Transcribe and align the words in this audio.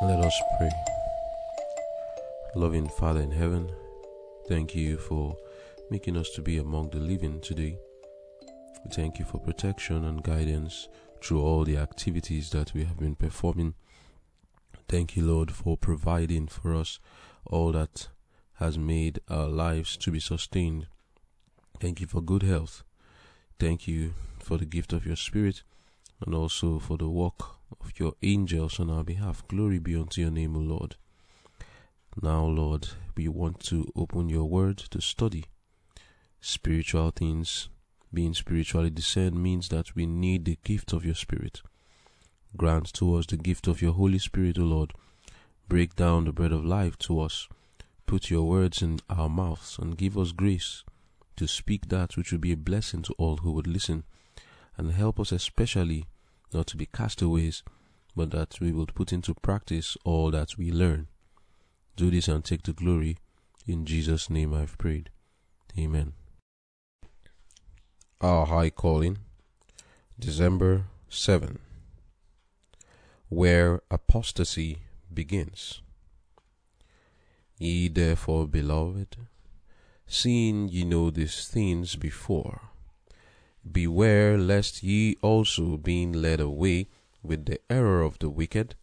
Let 0.00 0.20
us 0.20 0.40
pray. 0.56 0.70
Loving 2.54 2.88
Father 2.88 3.20
in 3.20 3.32
heaven, 3.32 3.68
thank 4.46 4.72
you 4.72 4.96
for 4.96 5.36
making 5.90 6.16
us 6.16 6.30
to 6.36 6.40
be 6.40 6.58
among 6.58 6.90
the 6.90 7.00
living 7.00 7.40
today. 7.40 7.80
We 8.84 8.92
thank 8.92 9.18
you 9.18 9.24
for 9.24 9.40
protection 9.40 10.04
and 10.04 10.22
guidance 10.22 10.88
through 11.20 11.42
all 11.42 11.64
the 11.64 11.78
activities 11.78 12.50
that 12.50 12.74
we 12.74 12.84
have 12.84 12.96
been 12.96 13.16
performing. 13.16 13.74
Thank 14.88 15.16
you, 15.16 15.26
Lord, 15.26 15.50
for 15.50 15.76
providing 15.76 16.46
for 16.46 16.76
us 16.76 17.00
all 17.44 17.72
that 17.72 18.06
has 18.60 18.78
made 18.78 19.18
our 19.28 19.48
lives 19.48 19.96
to 19.96 20.12
be 20.12 20.20
sustained. 20.20 20.86
Thank 21.80 22.00
you 22.00 22.06
for 22.06 22.20
good 22.20 22.44
health. 22.44 22.84
Thank 23.58 23.88
you 23.88 24.14
for 24.38 24.58
the 24.58 24.64
gift 24.64 24.92
of 24.92 25.04
your 25.04 25.16
Spirit 25.16 25.64
and 26.24 26.36
also 26.36 26.78
for 26.78 26.96
the 26.96 27.08
work 27.08 27.57
of 27.80 27.92
your 27.98 28.14
angels 28.22 28.78
on 28.80 28.90
our 28.90 29.04
behalf. 29.04 29.46
Glory 29.48 29.78
be 29.78 29.96
unto 29.96 30.20
your 30.20 30.30
name, 30.30 30.56
O 30.56 30.60
Lord. 30.60 30.96
Now, 32.20 32.44
Lord, 32.44 32.88
we 33.16 33.28
want 33.28 33.60
to 33.66 33.90
open 33.94 34.28
your 34.28 34.44
word 34.44 34.78
to 34.78 35.00
study. 35.00 35.44
Spiritual 36.40 37.10
things, 37.10 37.68
being 38.12 38.34
spiritually 38.34 38.90
discerned, 38.90 39.42
means 39.42 39.68
that 39.68 39.94
we 39.94 40.06
need 40.06 40.44
the 40.44 40.58
gift 40.64 40.92
of 40.92 41.04
your 41.04 41.14
Spirit. 41.14 41.62
Grant 42.56 42.92
to 42.94 43.14
us 43.14 43.26
the 43.26 43.36
gift 43.36 43.68
of 43.68 43.82
your 43.82 43.92
Holy 43.92 44.18
Spirit, 44.18 44.58
O 44.58 44.62
Lord. 44.62 44.92
Break 45.68 45.94
down 45.94 46.24
the 46.24 46.32
bread 46.32 46.52
of 46.52 46.64
life 46.64 46.98
to 47.00 47.20
us. 47.20 47.46
Put 48.06 48.30
your 48.30 48.44
words 48.48 48.80
in 48.80 49.00
our 49.10 49.28
mouths 49.28 49.78
and 49.78 49.98
give 49.98 50.16
us 50.16 50.32
grace 50.32 50.82
to 51.36 51.46
speak 51.46 51.88
that 51.88 52.16
which 52.16 52.32
will 52.32 52.38
be 52.38 52.52
a 52.52 52.56
blessing 52.56 53.02
to 53.02 53.14
all 53.18 53.38
who 53.38 53.52
would 53.52 53.66
listen. 53.66 54.04
And 54.76 54.92
help 54.92 55.20
us 55.20 55.30
especially 55.30 56.06
not 56.52 56.66
to 56.68 56.76
be 56.76 56.86
castaways, 56.86 57.62
but 58.16 58.30
that 58.30 58.60
we 58.60 58.72
will 58.72 58.86
put 58.86 59.12
into 59.12 59.34
practice 59.34 59.96
all 60.04 60.30
that 60.30 60.56
we 60.58 60.70
learn. 60.70 61.08
Do 61.96 62.10
this 62.10 62.28
and 62.28 62.44
take 62.44 62.62
the 62.62 62.72
glory. 62.72 63.18
In 63.66 63.84
Jesus' 63.84 64.30
name 64.30 64.54
I've 64.54 64.78
prayed. 64.78 65.10
Amen. 65.78 66.14
Our 68.20 68.46
High 68.46 68.70
Calling, 68.70 69.18
December 70.18 70.84
7, 71.08 71.58
where 73.28 73.80
apostasy 73.90 74.78
begins. 75.12 75.82
Ye 77.58 77.88
therefore, 77.88 78.46
beloved, 78.46 79.16
seeing 80.06 80.68
ye 80.68 80.84
know 80.84 81.10
these 81.10 81.46
things 81.46 81.96
before, 81.96 82.62
Beware 83.72 84.38
lest 84.38 84.82
ye 84.82 85.16
also, 85.20 85.76
being 85.76 86.12
led 86.12 86.40
away 86.40 86.88
with 87.22 87.46
the 87.46 87.60
error 87.68 88.02
of 88.02 88.18
the 88.18 88.30
wicked, 88.30 88.76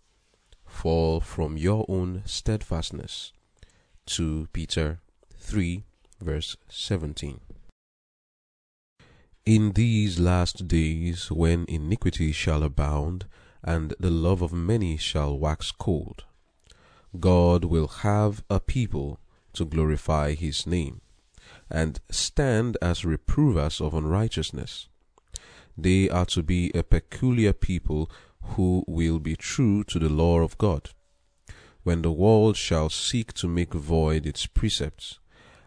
fall 0.66 1.20
from 1.20 1.58
your 1.58 1.86
own 1.88 2.22
steadfastness. 2.26 3.32
2 4.06 4.50
Peter 4.52 5.00
3, 5.38 5.84
verse 6.22 6.58
17. 6.68 7.40
In 9.46 9.72
these 9.72 10.20
last 10.20 10.68
days, 10.68 11.32
when 11.32 11.66
iniquity 11.68 12.32
shall 12.32 12.62
abound, 12.64 13.26
and 13.64 13.94
the 14.00 14.12
love 14.12 14.42
of 14.42 14.52
many 14.52 14.98
shall 14.98 15.38
wax 15.40 15.72
cold, 15.72 16.26
God 17.20 17.66
will 17.66 17.88
have 17.88 18.44
a 18.50 18.60
people 18.60 19.20
to 19.54 19.66
glorify 19.66 20.34
his 20.34 20.68
name 20.68 21.02
and 21.70 22.00
stand 22.10 22.78
as 22.82 23.06
reprovers 23.06 23.82
of 23.82 23.94
unrighteousness. 23.94 24.88
They 25.78 26.10
are 26.10 26.26
to 26.28 26.44
be 26.44 26.72
a 26.74 26.84
peculiar 26.84 27.54
people 27.54 28.10
who 28.42 28.84
will 28.88 29.20
be 29.20 29.36
true 29.36 29.84
to 29.86 30.00
the 30.00 30.10
law 30.10 30.40
of 30.40 30.58
God. 30.58 30.92
When 31.84 32.02
the 32.02 32.12
world 32.12 32.58
shall 32.58 32.90
seek 32.90 33.34
to 33.34 33.48
make 33.48 33.74
void 33.74 34.26
its 34.26 34.46
precepts, 34.46 35.20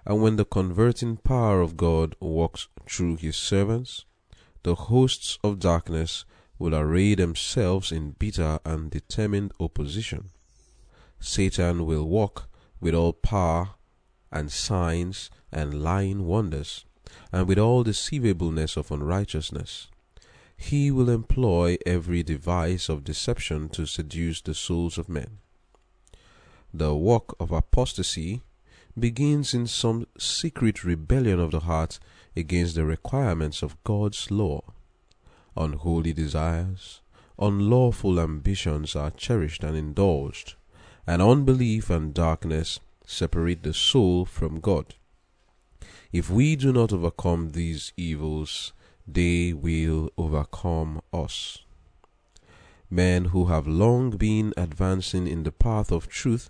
and 0.07 0.23
when 0.23 0.37
the 0.37 0.45
converting 0.45 1.19
power 1.19 1.61
of 1.61 1.77
God 1.77 2.17
walks 2.21 2.69
through 2.89 3.17
his 3.17 3.37
servants, 3.37 4.05
the 4.63 4.75
hosts 4.75 5.39
of 5.45 5.59
darkness 5.59 6.25
will 6.59 6.75
array 6.75 7.15
themselves 7.15 7.93
in 7.93 8.13
bitter 8.13 8.59
and 8.65 8.91
determined 8.91 9.53
opposition. 9.61 10.31
Satan 11.21 11.85
will 11.87 12.09
walk 12.09 12.49
with 12.81 12.95
all 12.95 13.13
power 13.13 13.71
and 14.33 14.51
signs 14.51 15.31
and 15.53 15.83
lying 15.83 16.27
wonders, 16.27 16.85
and 17.33 17.49
with 17.49 17.59
all 17.59 17.83
deceivableness 17.83 18.77
of 18.77 18.91
unrighteousness. 18.91 19.89
He 20.57 20.91
will 20.91 21.09
employ 21.09 21.79
every 21.87 22.23
device 22.23 22.89
of 22.89 23.05
deception 23.05 23.69
to 23.71 23.87
seduce 23.87 24.41
the 24.41 24.55
souls 24.55 24.99
of 24.99 25.09
men. 25.09 25.39
The 26.75 26.95
work 26.95 27.35
of 27.41 27.53
apostasy 27.53 28.43
begins 28.99 29.55
in 29.55 29.67
some 29.67 30.07
secret 30.19 30.85
rebellion 30.85 31.39
of 31.39 31.53
the 31.53 31.61
heart 31.61 31.99
against 32.37 32.75
the 32.75 32.85
requirements 32.85 33.63
of 33.63 33.83
God's 33.85 34.31
law. 34.31 34.63
Unholy 35.57 36.13
desires, 36.13 37.01
unlawful 37.39 38.21
ambitions 38.21 38.97
are 38.97 39.11
cherished 39.11 39.63
and 39.63 39.77
indulged, 39.77 40.55
and 41.07 41.23
unbelief 41.23 41.89
and 41.89 42.13
darkness 42.13 42.81
separate 43.07 43.63
the 43.63 43.73
soul 43.73 44.25
from 44.25 44.61
God. 44.61 44.95
If 46.11 46.31
we 46.31 46.57
do 46.57 46.73
not 46.73 46.91
overcome 46.91 47.51
these 47.51 47.93
evils, 47.99 48.73
they 49.07 49.53
will 49.53 50.11
overcome 50.17 51.03
us. 51.13 51.59
Men 52.89 53.27
who 53.27 53.47
have 53.47 53.67
long 53.67 54.17
been 54.17 54.55
advancing 54.57 55.27
in 55.27 55.43
the 55.43 55.53
path 55.53 55.93
of 55.93 56.09
truth 56.09 56.49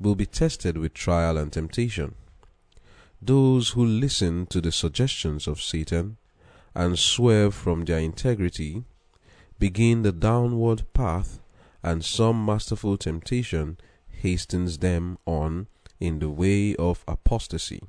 will 0.00 0.16
be 0.16 0.26
tested 0.26 0.76
with 0.76 0.94
trial 0.94 1.38
and 1.38 1.52
temptation. 1.52 2.16
Those 3.22 3.70
who 3.70 3.84
listen 3.84 4.46
to 4.46 4.60
the 4.60 4.72
suggestions 4.72 5.46
of 5.46 5.62
Satan 5.62 6.16
and 6.74 6.98
swerve 6.98 7.54
from 7.54 7.84
their 7.84 8.00
integrity 8.00 8.82
begin 9.60 10.02
the 10.02 10.12
downward 10.12 10.92
path, 10.92 11.38
and 11.84 12.04
some 12.04 12.44
masterful 12.44 12.96
temptation 12.96 13.78
hastens 14.08 14.78
them 14.78 15.18
on 15.24 15.68
in 16.00 16.18
the 16.18 16.28
way 16.28 16.74
of 16.74 17.04
apostasy 17.06 17.82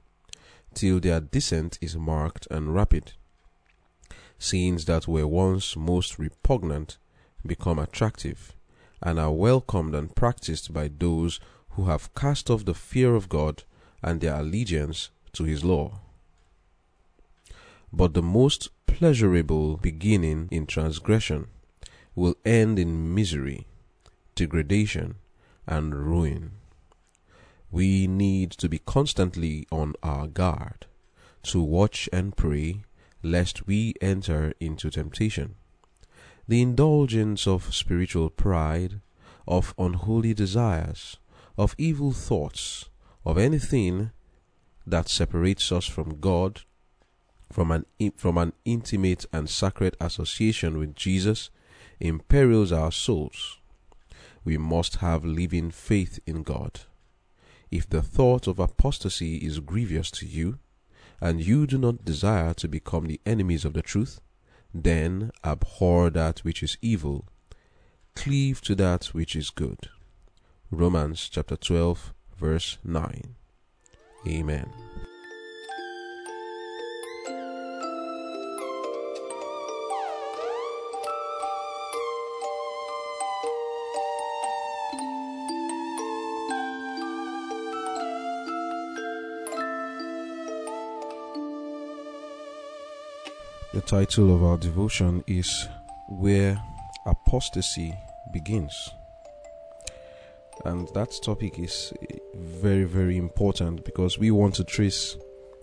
till 0.73 0.99
their 0.99 1.19
descent 1.19 1.77
is 1.81 1.95
marked 1.95 2.47
and 2.51 2.73
rapid. 2.73 3.13
Scenes 4.37 4.85
that 4.85 5.07
were 5.07 5.27
once 5.27 5.75
most 5.75 6.17
repugnant 6.17 6.97
become 7.45 7.79
attractive 7.79 8.53
and 9.01 9.19
are 9.19 9.31
welcomed 9.31 9.95
and 9.95 10.15
practiced 10.15 10.73
by 10.73 10.89
those 10.99 11.39
who 11.71 11.85
have 11.85 12.13
cast 12.15 12.49
off 12.49 12.65
the 12.65 12.73
fear 12.73 13.15
of 13.15 13.29
God 13.29 13.63
and 14.01 14.21
their 14.21 14.35
allegiance 14.35 15.09
to 15.33 15.43
His 15.43 15.63
law. 15.63 15.99
But 17.91 18.13
the 18.13 18.21
most 18.21 18.69
pleasurable 18.85 19.77
beginning 19.77 20.47
in 20.51 20.67
transgression 20.67 21.47
will 22.15 22.35
end 22.45 22.77
in 22.77 23.13
misery, 23.13 23.67
degradation, 24.35 25.15
and 25.67 25.95
ruin. 25.95 26.51
We 27.71 28.07
need 28.07 28.51
to 28.51 28.67
be 28.67 28.79
constantly 28.79 29.67
on 29.71 29.93
our 30.01 30.27
guard, 30.27 30.87
to 31.43 31.61
watch 31.61 32.09
and 32.11 32.35
pray, 32.35 32.81
lest 33.21 33.67
we 33.67 33.93
enter 34.01 34.53
into 34.59 34.89
temptation. 34.89 35.55
The 36.47 36.61
indulgence 36.61 37.45
of 37.45 37.73
spiritual 37.75 38.31
pride, 38.31 39.01
of 39.47 39.75
unholy 39.77 40.33
desires, 40.33 41.17
of 41.57 41.75
evil 41.77 42.11
thoughts, 42.11 42.89
of 43.23 43.37
anything 43.37 44.11
that 44.87 45.07
separates 45.07 45.71
us 45.71 45.85
from 45.85 46.19
God, 46.19 46.61
from 47.51 47.71
an, 47.71 47.85
from 48.15 48.37
an 48.37 48.53
intimate 48.65 49.25
and 49.31 49.49
sacred 49.49 49.95
association 50.01 50.79
with 50.79 50.95
Jesus, 50.95 51.49
imperils 51.99 52.71
our 52.71 52.91
souls. 52.91 53.59
We 54.43 54.57
must 54.57 54.97
have 54.97 55.23
living 55.23 55.69
faith 55.69 56.19
in 56.25 56.43
God. 56.43 56.81
If 57.71 57.89
the 57.89 58.01
thought 58.01 58.47
of 58.47 58.59
apostasy 58.59 59.37
is 59.37 59.59
grievous 59.59 60.09
to 60.11 60.25
you, 60.25 60.59
and 61.21 61.43
you 61.43 61.67
do 61.67 61.77
not 61.77 62.05
desire 62.05 62.53
to 62.55 62.67
become 62.67 63.05
the 63.05 63.21
enemies 63.25 63.65
of 63.65 63.73
the 63.73 63.81
truth, 63.81 64.21
then 64.73 65.31
abhor 65.43 66.09
that 66.09 66.39
which 66.39 66.63
is 66.63 66.77
evil, 66.81 67.25
cleave 68.15 68.61
to 68.61 68.75
that 68.75 69.05
which 69.07 69.35
is 69.35 69.49
good. 69.49 69.89
Romans 70.71 71.29
chapter 71.29 71.55
12, 71.55 72.13
verse 72.37 72.77
9. 72.83 73.35
Amen. 74.27 74.88
The 93.79 93.85
title 93.85 94.35
of 94.35 94.43
our 94.43 94.57
devotion 94.57 95.23
is 95.25 95.69
Where 96.09 96.61
Apostasy 97.05 97.95
Begins. 98.33 98.89
And 100.65 100.89
that 100.93 101.17
topic 101.23 101.57
is 101.57 101.93
very, 102.35 102.83
very 102.83 103.15
important 103.15 103.85
because 103.85 104.19
we 104.19 104.31
want 104.31 104.55
to 104.55 104.65
trace 104.65 105.15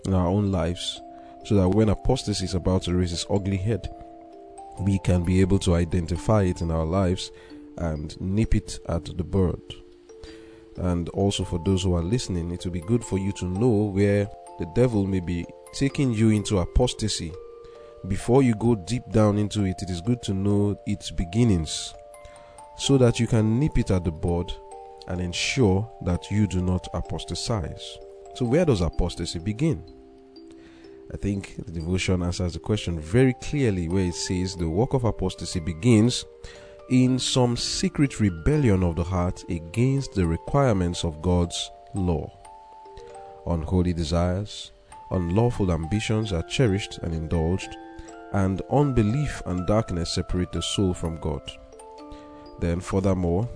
in 0.07 0.15
our 0.15 0.25
own 0.25 0.51
lives 0.51 0.99
so 1.45 1.53
that 1.57 1.69
when 1.69 1.89
apostasy 1.89 2.45
is 2.45 2.55
about 2.55 2.81
to 2.83 2.95
raise 2.95 3.13
its 3.13 3.27
ugly 3.29 3.57
head, 3.57 3.87
we 4.79 4.97
can 4.97 5.23
be 5.23 5.39
able 5.39 5.59
to 5.59 5.75
identify 5.75 6.41
it 6.41 6.61
in 6.61 6.71
our 6.71 6.85
lives 6.85 7.29
and 7.77 8.19
nip 8.19 8.55
it 8.55 8.79
at 8.89 9.05
the 9.15 9.23
bud. 9.23 9.61
And 10.77 11.07
also, 11.09 11.43
for 11.43 11.61
those 11.63 11.83
who 11.83 11.93
are 11.93 12.01
listening, 12.01 12.49
it 12.49 12.65
will 12.65 12.71
be 12.71 12.81
good 12.81 13.03
for 13.03 13.19
you 13.19 13.31
to 13.33 13.45
know 13.45 13.91
where 13.93 14.27
the 14.57 14.65
devil 14.73 15.05
may 15.05 15.19
be 15.19 15.45
taking 15.71 16.11
you 16.11 16.31
into 16.31 16.57
apostasy. 16.57 17.31
Before 18.05 18.43
you 18.43 18.55
go 18.55 18.75
deep 18.75 19.09
down 19.11 19.37
into 19.37 19.65
it, 19.65 19.81
it 19.81 19.89
is 19.89 20.01
good 20.01 20.21
to 20.23 20.33
know 20.33 20.79
its 20.85 21.11
beginnings 21.11 21.93
so 22.77 22.97
that 22.97 23.19
you 23.19 23.27
can 23.27 23.59
nip 23.59 23.77
it 23.77 23.91
at 23.91 24.03
the 24.03 24.11
bud 24.11 24.53
and 25.07 25.19
ensure 25.19 25.89
that 26.03 26.29
you 26.29 26.47
do 26.47 26.61
not 26.61 26.87
apostatize. 26.93 27.97
So, 28.35 28.45
where 28.45 28.65
does 28.65 28.81
apostasy 28.81 29.39
begin? 29.39 29.83
I 31.11 31.17
think 31.17 31.55
the 31.65 31.71
devotion 31.71 32.21
answers 32.21 32.53
the 32.53 32.59
question 32.59 32.99
very 32.99 33.33
clearly, 33.41 33.87
where 33.87 34.05
it 34.05 34.15
says 34.15 34.55
the 34.55 34.69
work 34.69 34.93
of 34.93 35.05
apostasy 35.05 35.59
begins 35.59 36.25
in 36.89 37.17
some 37.17 37.57
secret 37.57 38.19
rebellion 38.19 38.83
of 38.83 38.95
the 38.95 39.03
heart 39.03 39.43
against 39.49 40.13
the 40.13 40.27
requirements 40.27 41.03
of 41.03 41.21
God's 41.21 41.71
law. 41.95 42.31
Unholy 43.47 43.93
desires, 43.93 44.71
unlawful 45.11 45.71
ambitions 45.71 46.33
are 46.33 46.43
cherished 46.43 46.97
and 46.99 47.13
indulged, 47.13 47.75
and 48.33 48.61
unbelief 48.71 49.41
and 49.45 49.65
darkness 49.65 50.13
separate 50.13 50.51
the 50.51 50.61
soul 50.61 50.93
from 50.93 51.17
God. 51.17 51.41
Then, 52.59 52.79
furthermore, 52.79 53.47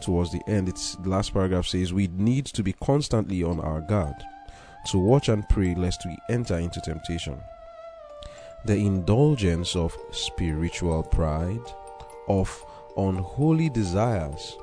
towards 0.00 0.32
the 0.32 0.42
end, 0.46 0.68
it's 0.68 0.96
the 0.96 1.08
last 1.08 1.32
paragraph 1.32 1.66
says 1.66 1.92
we 1.92 2.08
need 2.08 2.46
to 2.46 2.62
be 2.62 2.72
constantly 2.74 3.42
on 3.42 3.60
our 3.60 3.80
guard 3.80 4.14
to 4.86 4.98
watch 4.98 5.28
and 5.28 5.48
pray 5.48 5.74
lest 5.74 6.04
we 6.04 6.16
enter 6.28 6.58
into 6.58 6.80
temptation. 6.80 7.40
The 8.66 8.76
indulgence 8.76 9.76
of 9.76 9.96
spiritual 10.10 11.02
pride, 11.02 11.60
of 12.28 12.64
unholy 12.96 13.68
desires, 13.70 14.56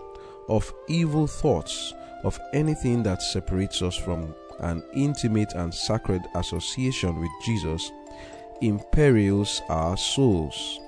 of 0.49 0.71
evil 0.87 1.27
thoughts, 1.27 1.93
of 2.23 2.39
anything 2.53 3.03
that 3.03 3.21
separates 3.21 3.81
us 3.81 3.95
from 3.95 4.35
an 4.59 4.83
intimate 4.93 5.53
and 5.53 5.73
sacred 5.73 6.21
association 6.35 7.19
with 7.19 7.29
Jesus 7.43 7.91
imperils 8.61 9.61
our 9.69 9.97
souls. 9.97 10.79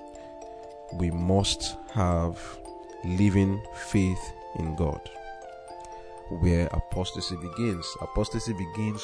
We 0.94 1.12
must 1.12 1.76
have 1.94 2.40
living 3.04 3.62
faith 3.88 4.34
in 4.60 4.76
God. 4.76 5.02
Where 6.40 6.68
apostasy 6.68 7.36
begins. 7.36 7.86
Apostasy 8.02 8.54
begins 8.54 9.04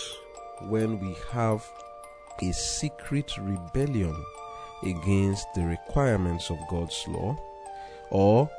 when 0.68 1.00
we 1.00 1.16
have 1.32 1.66
a 2.42 2.54
secret 2.54 3.38
rebellion 3.38 4.16
against 4.84 5.48
the 5.56 5.66
requirements 5.66 6.50
of 6.50 6.58
God's 6.70 7.06
law, 7.08 7.38
or 8.12 8.50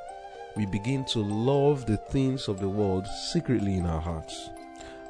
we 0.56 0.66
begin 0.66 1.04
to 1.06 1.20
love 1.20 1.86
the 1.86 1.96
things 1.96 2.48
of 2.48 2.60
the 2.60 2.68
world 2.68 3.06
secretly 3.32 3.76
in 3.76 3.86
our 3.86 4.00
hearts. 4.00 4.50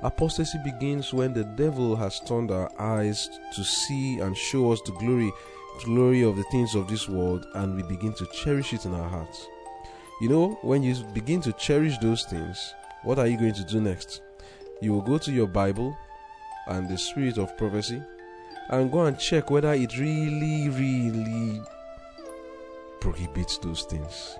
Apostasy 0.02 0.58
begins 0.64 1.12
when 1.12 1.35
the 1.35 1.44
devil 1.44 1.94
has 1.94 2.20
turned 2.20 2.50
our 2.50 2.70
eyes 2.81 3.29
to 3.55 3.62
see 3.62 4.19
and 4.20 4.37
show 4.37 4.73
us 4.73 4.81
the 4.82 4.93
glory 4.93 5.31
glory 5.85 6.23
of 6.23 6.37
the 6.37 6.44
things 6.44 6.75
of 6.75 6.88
this 6.88 7.08
world 7.08 7.47
and 7.55 7.75
we 7.75 7.82
begin 7.82 8.12
to 8.12 8.26
cherish 8.26 8.73
it 8.73 8.85
in 8.85 8.94
our 8.94 9.08
hearts. 9.08 9.47
You 10.20 10.29
know, 10.29 10.58
when 10.62 10.82
you 10.82 10.94
begin 11.14 11.41
to 11.43 11.52
cherish 11.55 11.97
those 11.99 12.25
things, 12.25 12.75
what 13.02 13.19
are 13.19 13.26
you 13.26 13.38
going 13.38 13.55
to 13.55 13.64
do 13.64 13.81
next? 13.81 14.20
You 14.82 14.93
will 14.93 15.02
go 15.02 15.17
to 15.19 15.32
your 15.32 15.47
Bible 15.47 15.97
and 16.67 16.88
the 16.88 16.99
spirit 16.99 17.38
of 17.38 17.56
prophecy 17.56 18.02
and 18.69 18.93
go 18.93 19.05
and 19.05 19.19
check 19.19 19.50
whether 19.50 19.73
it 19.73 19.99
really, 19.99 20.69
really 20.69 21.62
prohibits 23.00 23.58
those 23.58 23.82
things. 23.85 24.38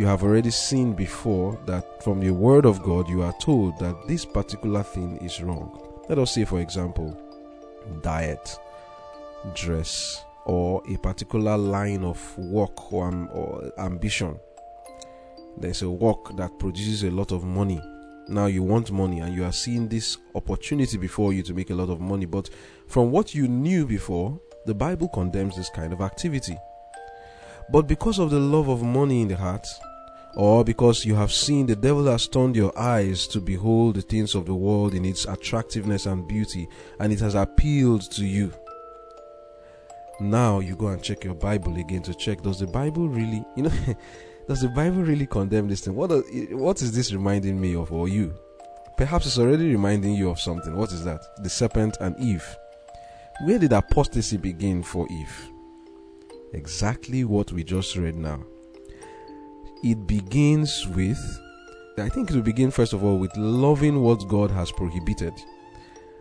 You 0.00 0.06
have 0.06 0.22
already 0.22 0.50
seen 0.50 0.94
before 0.94 1.60
that 1.66 2.02
from 2.02 2.20
the 2.20 2.30
Word 2.30 2.64
of 2.64 2.82
God 2.82 3.06
you 3.06 3.20
are 3.20 3.34
told 3.38 3.78
that 3.80 4.08
this 4.08 4.24
particular 4.24 4.82
thing 4.82 5.18
is 5.18 5.42
wrong. 5.42 5.78
Let 6.08 6.18
us 6.18 6.34
say, 6.34 6.46
for 6.46 6.58
example, 6.58 7.14
diet, 8.00 8.58
dress, 9.54 10.24
or 10.46 10.82
a 10.88 10.96
particular 10.96 11.58
line 11.58 12.02
of 12.02 12.18
work 12.38 12.90
or, 12.90 13.08
um, 13.08 13.28
or 13.34 13.70
ambition. 13.76 14.40
There's 15.58 15.82
a 15.82 15.90
work 15.90 16.34
that 16.38 16.58
produces 16.58 17.02
a 17.02 17.10
lot 17.10 17.30
of 17.30 17.44
money. 17.44 17.82
Now 18.26 18.46
you 18.46 18.62
want 18.62 18.90
money 18.90 19.20
and 19.20 19.34
you 19.34 19.44
are 19.44 19.52
seeing 19.52 19.86
this 19.86 20.16
opportunity 20.34 20.96
before 20.96 21.34
you 21.34 21.42
to 21.42 21.52
make 21.52 21.68
a 21.68 21.74
lot 21.74 21.90
of 21.90 22.00
money 22.00 22.24
but 22.24 22.48
from 22.88 23.10
what 23.10 23.34
you 23.34 23.48
knew 23.48 23.84
before 23.84 24.40
the 24.64 24.72
bible 24.72 25.08
condemns 25.08 25.56
this 25.56 25.68
kind 25.68 25.92
of 25.92 26.00
activity. 26.00 26.56
But 27.70 27.86
because 27.86 28.18
of 28.18 28.30
the 28.30 28.40
love 28.40 28.68
of 28.68 28.82
money 28.82 29.20
in 29.20 29.28
the 29.28 29.36
heart 29.36 29.66
or 30.36 30.64
because 30.64 31.04
you 31.04 31.14
have 31.14 31.32
seen 31.32 31.66
the 31.66 31.76
devil 31.76 32.06
has 32.06 32.28
turned 32.28 32.54
your 32.54 32.76
eyes 32.78 33.26
to 33.26 33.40
behold 33.40 33.96
the 33.96 34.02
things 34.02 34.34
of 34.34 34.46
the 34.46 34.54
world 34.54 34.94
in 34.94 35.04
its 35.04 35.24
attractiveness 35.26 36.06
and 36.06 36.28
beauty 36.28 36.68
and 37.00 37.12
it 37.12 37.20
has 37.20 37.34
appealed 37.34 38.02
to 38.10 38.24
you 38.24 38.52
now 40.20 40.60
you 40.60 40.76
go 40.76 40.88
and 40.88 41.02
check 41.02 41.24
your 41.24 41.34
bible 41.34 41.76
again 41.78 42.02
to 42.02 42.14
check 42.14 42.42
does 42.42 42.60
the 42.60 42.66
bible 42.66 43.08
really 43.08 43.44
you 43.56 43.64
know 43.64 43.72
Does 44.50 44.62
the 44.62 44.68
Bible 44.68 45.02
really 45.02 45.26
condemn 45.28 45.68
this 45.68 45.82
thing? 45.82 45.94
What 45.94 46.10
does, 46.10 46.24
what 46.50 46.82
is 46.82 46.90
this 46.90 47.12
reminding 47.12 47.60
me 47.60 47.76
of, 47.76 47.92
or 47.92 48.08
you? 48.08 48.34
Perhaps 48.96 49.26
it's 49.26 49.38
already 49.38 49.70
reminding 49.70 50.14
you 50.14 50.28
of 50.28 50.40
something. 50.40 50.74
What 50.74 50.90
is 50.90 51.04
that? 51.04 51.22
The 51.44 51.48
serpent 51.48 51.98
and 52.00 52.18
Eve. 52.18 52.44
Where 53.44 53.60
did 53.60 53.72
apostasy 53.72 54.38
begin 54.38 54.82
for 54.82 55.06
Eve? 55.08 55.50
Exactly 56.52 57.22
what 57.22 57.52
we 57.52 57.62
just 57.62 57.94
read 57.94 58.16
now. 58.16 58.42
It 59.82 60.06
begins 60.06 60.86
with, 60.88 61.40
I 61.96 62.08
think 62.08 62.30
it 62.30 62.36
will 62.36 62.42
begin 62.42 62.70
first 62.70 62.92
of 62.92 63.02
all 63.02 63.18
with 63.18 63.36
loving 63.36 64.02
what 64.02 64.28
God 64.28 64.50
has 64.50 64.70
prohibited, 64.70 65.32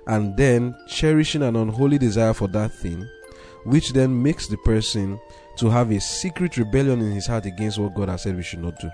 and 0.07 0.35
then 0.37 0.75
cherishing 0.87 1.43
an 1.43 1.55
unholy 1.55 1.97
desire 1.97 2.33
for 2.33 2.47
that 2.49 2.71
thing, 2.71 3.07
which 3.65 3.91
then 3.91 4.23
makes 4.23 4.47
the 4.47 4.57
person 4.57 5.19
to 5.57 5.69
have 5.69 5.91
a 5.91 5.99
secret 5.99 6.57
rebellion 6.57 7.01
in 7.01 7.11
his 7.11 7.27
heart 7.27 7.45
against 7.45 7.77
what 7.77 7.93
God 7.95 8.09
has 8.09 8.21
said 8.23 8.35
we 8.35 8.43
should 8.43 8.61
not 8.61 8.79
do. 8.79 8.89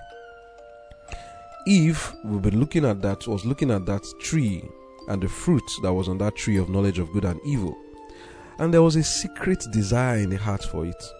Eve, 1.68 2.12
we've 2.24 2.42
been 2.42 2.60
looking 2.60 2.84
at 2.84 3.02
that, 3.02 3.26
was 3.26 3.44
looking 3.44 3.70
at 3.70 3.86
that 3.86 4.04
tree 4.20 4.64
and 5.08 5.22
the 5.22 5.28
fruit 5.28 5.62
that 5.82 5.92
was 5.92 6.08
on 6.08 6.18
that 6.18 6.34
tree 6.34 6.56
of 6.56 6.68
knowledge 6.68 6.98
of 6.98 7.12
good 7.12 7.24
and 7.24 7.40
evil. 7.44 7.76
And 8.58 8.72
there 8.72 8.82
was 8.82 8.96
a 8.96 9.02
secret 9.02 9.64
desire 9.70 10.18
in 10.18 10.30
the 10.30 10.36
heart 10.36 10.64
for 10.64 10.86
it. 10.86 11.12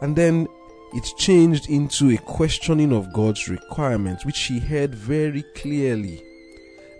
And 0.00 0.14
then 0.14 0.46
it 0.94 1.04
changed 1.16 1.68
into 1.68 2.10
a 2.10 2.16
questioning 2.18 2.92
of 2.92 3.12
God's 3.12 3.48
requirements, 3.48 4.24
which 4.24 4.36
she 4.36 4.58
heard 4.58 4.94
very 4.94 5.42
clearly 5.54 6.22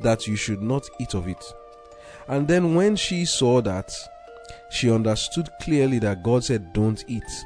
that 0.00 0.26
you 0.26 0.36
should 0.36 0.62
not 0.62 0.88
eat 1.00 1.14
of 1.14 1.28
it. 1.28 1.42
And 2.28 2.48
then 2.48 2.74
when 2.74 2.96
she 2.96 3.24
saw 3.24 3.60
that, 3.62 3.92
she 4.70 4.90
understood 4.90 5.48
clearly 5.62 5.98
that 6.00 6.22
God 6.22 6.44
said, 6.44 6.72
Don't 6.72 7.04
eat. 7.08 7.44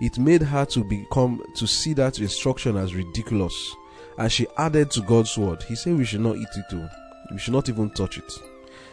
It 0.00 0.18
made 0.18 0.42
her 0.42 0.64
to 0.66 0.84
become 0.84 1.42
to 1.56 1.66
see 1.66 1.92
that 1.94 2.18
instruction 2.18 2.76
as 2.76 2.94
ridiculous. 2.94 3.54
And 4.18 4.30
she 4.30 4.46
added 4.56 4.90
to 4.92 5.00
God's 5.00 5.36
word. 5.36 5.62
He 5.62 5.74
said 5.74 5.96
we 5.96 6.04
should 6.04 6.20
not 6.20 6.36
eat 6.36 6.48
it 6.56 6.64
too. 6.70 6.86
We 7.30 7.38
should 7.38 7.54
not 7.54 7.68
even 7.68 7.90
touch 7.90 8.18
it. 8.18 8.32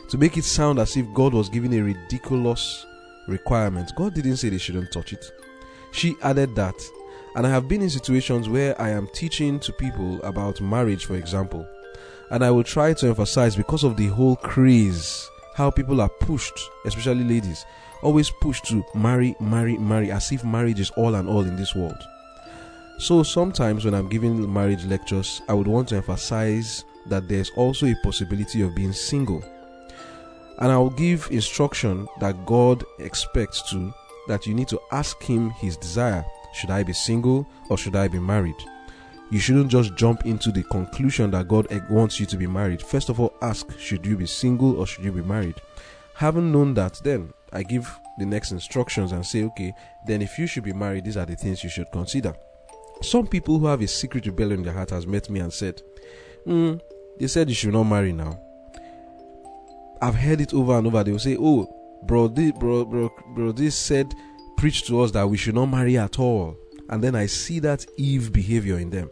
To 0.10 0.18
make 0.18 0.38
it 0.38 0.44
sound 0.44 0.80
as 0.80 0.96
if 0.98 1.12
God 1.14 1.34
was 1.34 1.50
giving 1.50 1.74
a 1.74 1.82
ridiculous 1.82 2.86
requirement. 3.28 3.92
God 3.96 4.14
didn't 4.14 4.38
say 4.38 4.50
they 4.50 4.58
shouldn't 4.58 4.92
touch 4.92 5.14
it. 5.14 5.24
She 5.92 6.16
added 6.22 6.56
that. 6.56 6.76
And 7.36 7.46
I 7.46 7.50
have 7.50 7.68
been 7.68 7.82
in 7.82 7.90
situations 7.90 8.50
where 8.50 8.80
I 8.82 8.90
am 8.90 9.08
teaching 9.08 9.60
to 9.62 9.74
people 9.74 10.22
about 10.24 10.62
marriage, 10.62 11.06
for 11.06 11.16
example. 11.16 11.68
And 12.32 12.44
I 12.44 12.52
will 12.52 12.64
try 12.64 12.94
to 12.94 13.08
emphasize 13.08 13.56
because 13.56 13.84
of 13.84 13.98
the 13.98 14.08
whole 14.08 14.36
craze 14.36 15.30
how 15.56 15.70
people 15.70 16.00
are 16.02 16.10
pushed, 16.10 16.58
especially 16.86 17.24
ladies, 17.24 17.66
always 18.02 18.30
pushed 18.30 18.66
to 18.66 18.84
marry, 18.96 19.36
marry, 19.40 19.78
marry, 19.78 20.12
as 20.12 20.32
if 20.32 20.44
marriage 20.44 20.80
is 20.80 20.90
all 20.92 21.16
and 21.16 21.28
all 21.28 21.42
in 21.42 21.56
this 21.56 21.76
world. 21.76 22.02
So 22.98 23.24
sometimes 23.24 23.86
when 23.86 23.94
I'm 23.94 24.10
giving 24.10 24.52
marriage 24.52 24.86
lectures, 24.86 25.42
I 25.48 25.54
would 25.54 25.68
want 25.68 25.90
to 25.90 25.98
emphasize 25.98 26.84
that 27.08 27.28
there's 27.28 27.50
also 27.52 27.88
a 27.88 27.96
possibility 28.04 28.62
of 28.62 28.76
being 28.76 28.94
single. 28.94 29.44
And 30.60 30.72
I 30.72 30.78
will 30.78 30.90
give 30.90 31.28
instruction 31.32 32.08
that 32.20 32.46
God 32.46 32.84
expects 33.00 33.70
to, 33.72 33.94
that 34.30 34.48
you 34.48 34.54
need 34.54 34.70
to 34.70 34.80
ask 34.92 35.22
Him 35.22 35.50
His 35.52 35.76
desire. 35.76 36.26
Should 36.54 36.72
I 36.72 36.84
be 36.84 36.94
single 36.94 37.46
or 37.70 37.78
should 37.78 37.96
I 37.96 38.08
be 38.08 38.20
married? 38.20 38.56
you 39.32 39.40
shouldn't 39.40 39.70
just 39.70 39.96
jump 39.96 40.26
into 40.26 40.52
the 40.52 40.64
conclusion 40.64 41.32
that 41.32 41.48
God 41.48 41.68
wants 41.90 42.20
you 42.20 42.26
to 42.28 42.38
be 42.38 42.48
married. 42.48 42.82
First 42.82 43.10
of 43.10 43.20
all, 43.20 43.34
ask 43.42 43.78
should 43.78 44.06
you 44.06 44.18
be 44.18 44.26
single 44.26 44.80
or 44.80 44.88
should 44.88 45.06
you 45.06 45.12
be 45.12 45.22
married? 45.22 45.56
Having 46.16 46.52
known 46.52 46.74
that, 46.74 47.00
then 47.04 47.32
I 47.54 47.64
give 47.64 47.90
the 48.18 48.26
next 48.26 48.52
instructions 48.52 49.12
and 49.12 49.26
say, 49.26 49.44
okay, 49.44 49.74
then 50.08 50.22
if 50.22 50.38
you 50.40 50.48
should 50.48 50.64
be 50.64 50.74
married, 50.74 51.06
these 51.06 51.18
are 51.18 51.26
the 51.26 51.36
things 51.36 51.64
you 51.64 51.70
should 51.70 51.92
consider. 51.92 52.34
Some 53.02 53.28
people 53.28 53.60
who 53.60 53.68
have 53.68 53.82
a 53.82 53.88
secret 53.88 54.26
rebellion 54.26 54.60
in 54.60 54.66
their 54.66 54.74
heart 54.74 54.90
has 54.90 55.06
met 55.08 55.30
me 55.30 55.40
and 55.40 55.54
said, 55.54 55.82
mm, 56.46 56.82
they 57.20 57.28
said 57.28 57.50
you 57.50 57.56
should 57.56 57.74
not 57.74 57.84
marry 57.84 58.12
now. 58.12 58.40
I've 60.02 60.16
heard 60.16 60.42
it 60.42 60.54
over 60.54 60.78
and 60.78 60.88
over. 60.88 61.04
They 61.04 61.12
will 61.12 61.20
say, 61.20 61.36
"Oh, 61.38 61.68
bro, 62.04 62.28
this, 62.28 62.52
bro, 62.54 62.86
bro, 62.86 63.10
bro, 63.36 63.52
this 63.52 63.76
said, 63.76 64.14
preach 64.58 64.84
to 64.88 65.02
us 65.02 65.12
that 65.12 65.30
we 65.30 65.38
should 65.38 65.56
not 65.56 65.68
marry 65.68 65.98
at 65.98 66.20
all." 66.20 66.58
And 66.90 67.04
then 67.04 67.16
I 67.16 67.28
see 67.28 67.60
that 67.60 67.86
Eve 67.98 68.34
behavior 68.34 68.80
in 68.80 68.90
them. 68.90 69.10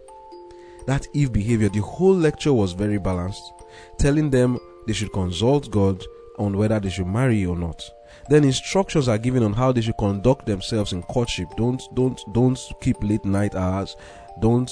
That 0.87 1.07
Eve 1.13 1.31
behavior. 1.31 1.69
The 1.69 1.81
whole 1.81 2.15
lecture 2.15 2.53
was 2.53 2.73
very 2.73 2.97
balanced, 2.97 3.53
telling 3.99 4.29
them 4.29 4.57
they 4.87 4.93
should 4.93 5.13
consult 5.13 5.69
God 5.69 6.03
on 6.39 6.57
whether 6.57 6.79
they 6.79 6.89
should 6.89 7.07
marry 7.07 7.45
or 7.45 7.57
not. 7.57 7.83
Then 8.29 8.43
instructions 8.43 9.07
are 9.07 9.17
given 9.17 9.43
on 9.43 9.53
how 9.53 9.71
they 9.71 9.81
should 9.81 9.97
conduct 9.97 10.45
themselves 10.45 10.93
in 10.93 11.03
courtship. 11.03 11.49
Don't 11.55 11.81
don't 11.93 12.19
don't 12.33 12.59
keep 12.81 12.97
late 13.01 13.25
night 13.25 13.55
hours. 13.55 13.95
Don't 14.39 14.71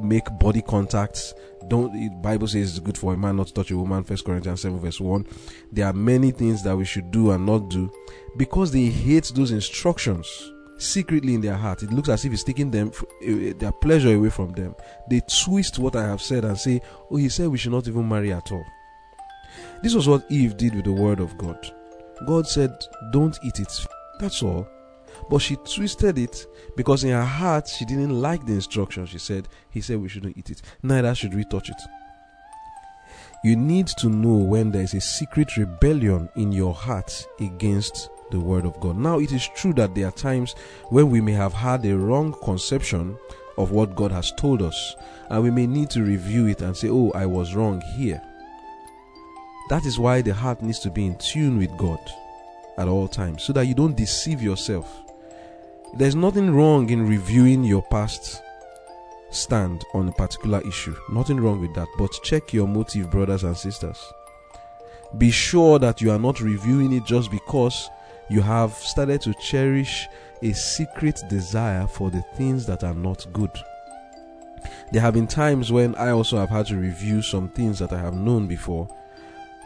make 0.00 0.24
body 0.38 0.62
contacts. 0.62 1.34
Don't 1.68 1.92
the 1.92 2.08
Bible 2.20 2.46
says 2.46 2.70
it's 2.70 2.78
good 2.78 2.96
for 2.98 3.14
a 3.14 3.16
man 3.16 3.36
not 3.36 3.48
to 3.48 3.54
touch 3.54 3.70
a 3.70 3.76
woman, 3.76 4.04
first 4.04 4.24
Corinthians 4.24 4.60
7, 4.62 4.78
verse 4.78 5.00
1. 5.00 5.26
There 5.72 5.86
are 5.86 5.92
many 5.92 6.30
things 6.30 6.62
that 6.62 6.76
we 6.76 6.84
should 6.84 7.10
do 7.10 7.32
and 7.32 7.44
not 7.44 7.68
do 7.68 7.90
because 8.36 8.70
they 8.70 8.86
hate 8.86 9.32
those 9.34 9.50
instructions 9.50 10.52
secretly 10.78 11.34
in 11.34 11.40
their 11.40 11.56
heart. 11.56 11.82
It 11.82 11.92
looks 11.92 12.08
as 12.08 12.24
if 12.24 12.32
it's 12.32 12.44
taking 12.44 12.70
them 12.70 12.92
eh, 13.22 13.52
their 13.58 13.72
pleasure 13.72 14.14
away 14.14 14.30
from 14.30 14.52
them. 14.52 14.74
They 15.08 15.22
twist 15.44 15.78
what 15.78 15.96
I 15.96 16.02
have 16.06 16.20
said 16.20 16.44
and 16.44 16.58
say, 16.58 16.80
Oh, 17.10 17.16
he 17.16 17.28
said 17.28 17.48
we 17.48 17.58
should 17.58 17.72
not 17.72 17.88
even 17.88 18.08
marry 18.08 18.32
at 18.32 18.52
all. 18.52 18.64
This 19.82 19.94
was 19.94 20.08
what 20.08 20.26
Eve 20.30 20.56
did 20.56 20.74
with 20.74 20.84
the 20.84 20.92
word 20.92 21.20
of 21.20 21.36
God. 21.38 21.58
God 22.26 22.46
said, 22.46 22.72
Don't 23.12 23.38
eat 23.44 23.60
it. 23.60 23.72
That's 24.20 24.42
all. 24.42 24.68
But 25.30 25.38
she 25.38 25.56
twisted 25.56 26.18
it 26.18 26.46
because 26.76 27.04
in 27.04 27.10
her 27.10 27.24
heart 27.24 27.68
she 27.68 27.84
didn't 27.84 28.20
like 28.20 28.46
the 28.46 28.54
instruction. 28.54 29.06
She 29.06 29.18
said, 29.18 29.48
He 29.70 29.80
said 29.80 30.00
we 30.00 30.08
shouldn't 30.08 30.36
eat 30.36 30.50
it. 30.50 30.62
Neither 30.82 31.14
should 31.14 31.34
we 31.34 31.44
touch 31.44 31.68
it. 31.68 31.80
You 33.44 33.54
need 33.54 33.86
to 33.98 34.08
know 34.08 34.36
when 34.36 34.72
there 34.72 34.82
is 34.82 34.94
a 34.94 35.00
secret 35.00 35.56
rebellion 35.56 36.28
in 36.36 36.52
your 36.52 36.74
heart 36.74 37.26
against 37.38 38.10
the 38.30 38.40
word 38.40 38.64
of 38.64 38.80
God. 38.80 38.96
Now, 38.96 39.20
it 39.20 39.30
is 39.30 39.48
true 39.56 39.72
that 39.74 39.94
there 39.94 40.08
are 40.08 40.12
times 40.12 40.54
when 40.88 41.10
we 41.10 41.20
may 41.20 41.32
have 41.32 41.52
had 41.52 41.84
a 41.86 41.96
wrong 41.96 42.34
conception 42.42 43.16
of 43.56 43.70
what 43.70 43.94
God 43.94 44.10
has 44.10 44.32
told 44.32 44.62
us, 44.62 44.96
and 45.30 45.42
we 45.42 45.50
may 45.50 45.66
need 45.66 45.90
to 45.90 46.02
review 46.02 46.46
it 46.46 46.60
and 46.60 46.76
say, 46.76 46.88
Oh, 46.88 47.10
I 47.14 47.26
was 47.26 47.54
wrong 47.54 47.80
here. 47.96 48.20
That 49.68 49.84
is 49.84 49.98
why 49.98 50.22
the 50.22 50.34
heart 50.34 50.62
needs 50.62 50.78
to 50.80 50.90
be 50.90 51.06
in 51.06 51.16
tune 51.18 51.58
with 51.58 51.76
God 51.76 52.00
at 52.78 52.88
all 52.88 53.08
times 53.08 53.42
so 53.42 53.52
that 53.52 53.66
you 53.66 53.74
don't 53.74 53.96
deceive 53.96 54.42
yourself. 54.42 55.02
There's 55.94 56.14
nothing 56.14 56.54
wrong 56.54 56.90
in 56.90 57.08
reviewing 57.08 57.64
your 57.64 57.82
past 57.82 58.42
stand 59.30 59.84
on 59.94 60.08
a 60.08 60.12
particular 60.12 60.60
issue. 60.66 60.94
Nothing 61.10 61.40
wrong 61.40 61.60
with 61.60 61.74
that. 61.74 61.88
But 61.98 62.12
check 62.22 62.52
your 62.52 62.68
motive, 62.68 63.10
brothers 63.10 63.44
and 63.44 63.56
sisters. 63.56 63.98
Be 65.18 65.30
sure 65.30 65.78
that 65.78 66.00
you 66.00 66.10
are 66.10 66.18
not 66.18 66.40
reviewing 66.40 66.92
it 66.92 67.04
just 67.04 67.30
because 67.30 67.88
you 68.28 68.42
have 68.42 68.72
started 68.72 69.20
to 69.22 69.34
cherish 69.34 70.06
a 70.42 70.52
secret 70.52 71.22
desire 71.28 71.86
for 71.86 72.10
the 72.10 72.22
things 72.34 72.66
that 72.66 72.84
are 72.84 72.94
not 72.94 73.26
good. 73.32 73.50
There 74.92 75.02
have 75.02 75.14
been 75.14 75.26
times 75.26 75.72
when 75.72 75.94
I 75.94 76.10
also 76.10 76.36
have 76.36 76.50
had 76.50 76.66
to 76.66 76.76
review 76.76 77.22
some 77.22 77.48
things 77.48 77.78
that 77.78 77.92
I 77.92 77.98
have 77.98 78.14
known 78.14 78.46
before 78.46 78.88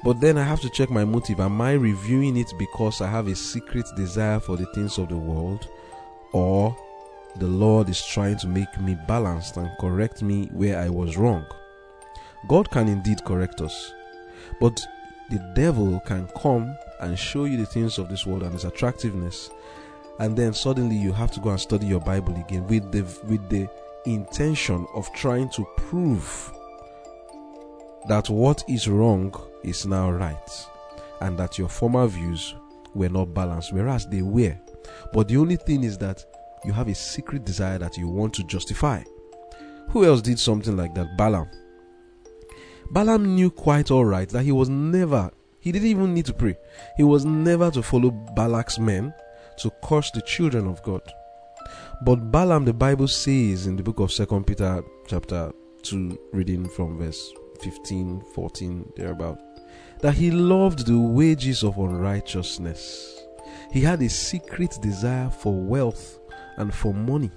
but 0.03 0.21
then 0.21 0.39
I 0.39 0.45
have 0.45 0.61
to 0.61 0.71
check 0.71 0.91
my 0.91 1.05
motive. 1.05 1.41
Am 1.41 1.61
I 1.61 1.73
reviewing 1.73 2.37
it 2.39 2.51
because 2.59 3.01
I 3.01 3.09
have 3.09 3.29
a 3.29 3.37
secret 3.37 3.87
desire 3.97 4.41
for 4.41 4.57
the 4.57 4.67
things 4.67 4.97
of 4.99 5.09
the 5.11 5.17
world? 5.17 5.69
Or 6.33 6.77
the 7.37 7.47
Lord 7.47 7.89
is 7.89 8.05
trying 8.05 8.39
to 8.39 8.49
make 8.49 8.81
me 8.81 8.97
balanced 9.07 9.57
and 9.57 9.71
correct 9.81 10.23
me 10.23 10.47
where 10.53 10.79
I 10.79 10.89
was 10.89 11.17
wrong? 11.17 11.45
God 12.49 12.71
can 12.71 12.89
indeed 12.89 13.25
correct 13.25 13.61
us. 13.61 13.93
But 14.61 14.81
the 15.31 15.39
devil 15.55 16.01
can 16.01 16.29
come 16.41 16.77
and 17.01 17.19
show 17.19 17.45
you 17.45 17.57
the 17.57 17.67
things 17.67 17.99
of 17.99 18.09
this 18.09 18.27
world 18.27 18.43
and 18.43 18.55
its 18.55 18.65
attractiveness. 18.65 19.51
And 20.19 20.37
then 20.37 20.53
suddenly 20.53 20.97
you 20.97 21.13
have 21.13 21.31
to 21.33 21.41
go 21.41 21.51
and 21.51 21.61
study 21.61 21.87
your 21.87 22.01
Bible 22.01 22.37
again 22.37 22.67
with 22.67 22.91
the 22.93 23.03
with 23.27 23.49
the 23.49 23.69
intention 24.07 24.87
of 24.95 25.13
trying 25.13 25.49
to 25.51 25.65
prove 25.77 26.53
that 28.09 28.29
what 28.29 28.65
is 28.69 28.89
wrong 28.89 29.35
is 29.63 29.87
now 29.87 30.11
right 30.11 30.67
and 31.21 31.39
that 31.39 31.59
your 31.59 31.69
former 31.69 32.07
views 32.07 32.55
were 32.95 33.09
not 33.09 33.33
balanced, 33.35 33.73
whereas 33.73 34.07
they 34.07 34.23
were. 34.23 34.57
But 35.13 35.29
the 35.29 35.37
only 35.37 35.57
thing 35.57 35.85
is 35.85 35.99
that 35.99 36.25
you 36.65 36.73
have 36.73 36.89
a 36.89 36.95
secret 36.95 37.45
desire 37.45 37.79
that 37.79 37.97
you 37.97 38.09
want 38.09 38.35
to 38.35 38.45
justify. 38.45 39.03
Who 39.91 40.05
else 40.05 40.23
did 40.23 40.39
something 40.39 40.77
like 40.77 40.95
that? 40.95 41.17
Balaam. 41.17 41.49
Balaam 42.93 43.35
knew 43.35 43.51
quite 43.51 43.91
all 43.91 44.05
right 44.05 44.29
that 44.29 44.43
he 44.43 44.53
was 44.53 44.69
never, 44.69 45.31
he 45.61 45.73
didn't 45.73 45.89
even 45.89 46.15
need 46.15 46.27
to 46.27 46.35
pray. 46.35 46.57
He 46.97 47.03
was 47.03 47.25
never 47.25 47.71
to 47.71 47.83
follow 47.83 48.11
Balak's 48.11 48.79
men 48.79 49.15
to 49.59 49.71
curse 49.85 50.11
the 50.11 50.23
children 50.23 50.67
of 50.67 50.83
God. 50.83 51.03
But 52.03 52.31
Balaam, 52.31 52.65
the 52.65 52.73
Bible 52.73 53.09
says 53.09 53.67
in 53.67 53.77
the 53.77 53.83
book 53.83 54.01
of 54.01 54.11
Second 54.11 54.47
Peter, 54.47 54.83
chapter 55.07 55.53
2, 55.83 56.19
reading 56.33 56.69
from 56.69 56.99
verse 56.99 57.33
15, 57.61 58.23
14, 58.35 58.93
thereabout, 58.97 59.39
that 60.01 60.15
he 60.15 60.31
loved 60.31 60.87
the 60.87 60.99
wages 60.99 61.63
of 61.63 61.79
unrighteousness. 61.79 63.23
He 63.73 63.81
had 63.81 64.03
a 64.03 64.09
secret 64.09 64.79
desire 64.81 65.31
for 65.31 65.55
wealth 65.55 66.19
and 66.57 66.75
for 66.75 66.93
money. 66.93 67.31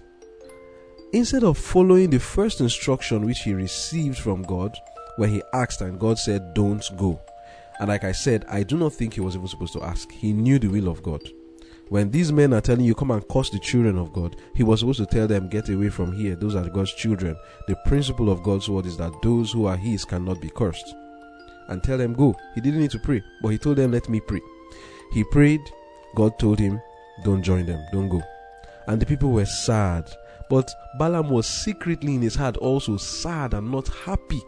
Instead 1.12 1.44
of 1.44 1.58
following 1.58 2.10
the 2.10 2.20
first 2.20 2.60
instruction 2.60 3.26
which 3.26 3.42
he 3.42 3.54
received 3.54 4.18
from 4.18 4.42
God, 4.42 4.76
where 5.18 5.30
he 5.30 5.44
asked 5.54 5.82
and 5.82 6.00
God 6.00 6.18
said, 6.18 6.54
Don't 6.54 6.84
go. 6.98 7.22
And 7.80 7.90
like 7.90 8.04
I 8.04 8.12
said, 8.12 8.46
I 8.50 8.64
do 8.64 8.78
not 8.78 8.94
think 8.94 9.14
he 9.14 9.22
was 9.22 9.36
even 9.36 9.48
supposed 9.48 9.74
to 9.74 9.84
ask. 9.84 10.12
He 10.12 10.34
knew 10.34 10.58
the 10.58 10.68
will 10.68 10.88
of 10.88 11.04
God. 11.04 11.22
When 11.90 12.10
these 12.10 12.32
men 12.32 12.54
are 12.54 12.62
telling 12.62 12.86
you, 12.86 12.96
come 12.96 13.12
and 13.12 13.28
curse 13.28 13.50
the 13.52 13.60
children 13.60 13.98
of 14.00 14.14
God, 14.14 14.36
he 14.56 14.64
was 14.64 14.80
supposed 14.80 15.00
to 15.00 15.06
tell 15.06 15.28
them, 15.28 15.50
get 15.50 15.70
away 15.70 15.90
from 15.90 16.12
here. 16.12 16.36
Those 16.36 16.56
are 16.56 16.68
God's 16.70 16.94
children. 16.94 17.36
The 17.68 17.76
principle 17.86 18.32
of 18.32 18.42
God's 18.42 18.70
word 18.70 18.86
is 18.88 18.98
that 18.98 19.14
those 19.22 19.52
who 19.52 19.66
are 19.66 19.78
his 19.78 20.06
cannot 20.06 20.42
be 20.42 20.50
cursed 20.50 20.96
and 21.68 21.84
tell 21.84 21.98
them, 21.98 22.14
Go. 22.14 22.36
He 22.56 22.62
didn't 22.62 22.82
need 22.82 22.92
to 22.92 23.00
pray, 23.00 23.22
but 23.42 23.50
he 23.50 23.58
told 23.58 23.78
them, 23.78 23.92
Let 23.92 24.10
me 24.10 24.20
pray. 24.20 24.42
He 25.12 25.24
prayed. 25.26 25.62
God 26.16 26.38
told 26.40 26.60
him, 26.60 26.82
Don't 27.24 27.44
join 27.44 27.66
them, 27.66 27.86
don't 27.92 28.10
go. 28.10 28.22
And 28.88 29.02
the 29.02 29.06
people 29.06 29.32
were 29.32 29.46
sad. 29.46 30.12
But 30.50 30.74
Balaam 31.00 31.30
was 31.30 31.48
secretly 31.48 32.16
in 32.16 32.22
his 32.22 32.36
heart 32.36 32.58
also 32.58 32.98
sad 32.98 33.54
and 33.54 33.72
not 33.72 33.88
happy 33.88 34.42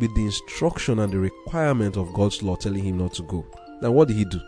with 0.00 0.14
the 0.14 0.24
instruction 0.24 1.00
and 1.00 1.12
the 1.12 1.18
requirement 1.18 1.96
of 1.96 2.12
God's 2.14 2.42
law 2.42 2.56
telling 2.56 2.84
him 2.84 2.98
not 2.98 3.12
to 3.14 3.22
go. 3.24 3.44
Now, 3.80 3.90
what 3.90 4.08
did 4.08 4.16
he 4.16 4.24
do? 4.24 4.40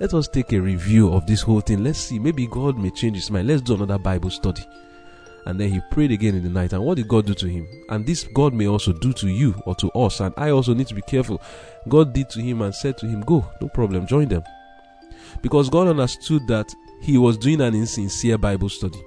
Let 0.00 0.12
us 0.12 0.28
take 0.28 0.52
a 0.52 0.60
review 0.60 1.12
of 1.12 1.26
this 1.26 1.40
whole 1.40 1.60
thing. 1.60 1.84
Let's 1.84 2.00
see. 2.00 2.18
Maybe 2.18 2.46
God 2.46 2.76
may 2.76 2.90
change 2.90 3.16
his 3.16 3.30
mind. 3.30 3.46
Let's 3.46 3.62
do 3.62 3.74
another 3.74 3.98
Bible 3.98 4.30
study. 4.30 4.66
And 5.46 5.60
then 5.60 5.70
he 5.70 5.80
prayed 5.90 6.10
again 6.10 6.34
in 6.34 6.42
the 6.42 6.48
night. 6.48 6.72
And 6.72 6.82
what 6.82 6.96
did 6.96 7.06
God 7.06 7.26
do 7.26 7.34
to 7.34 7.46
him? 7.46 7.68
And 7.90 8.04
this 8.04 8.24
God 8.24 8.54
may 8.54 8.66
also 8.66 8.92
do 8.92 9.12
to 9.12 9.28
you 9.28 9.54
or 9.66 9.74
to 9.76 9.90
us. 9.92 10.20
And 10.20 10.34
I 10.36 10.50
also 10.50 10.74
need 10.74 10.88
to 10.88 10.94
be 10.94 11.02
careful. 11.02 11.40
God 11.88 12.12
did 12.12 12.28
to 12.30 12.40
him 12.40 12.62
and 12.62 12.74
said 12.74 12.98
to 12.98 13.06
him, 13.06 13.20
Go, 13.20 13.46
no 13.60 13.68
problem, 13.68 14.06
join 14.06 14.28
them. 14.28 14.42
Because 15.42 15.68
God 15.68 15.88
understood 15.88 16.46
that 16.48 16.74
he 17.00 17.18
was 17.18 17.36
doing 17.36 17.60
an 17.60 17.74
insincere 17.74 18.38
Bible 18.38 18.68
study. 18.68 19.02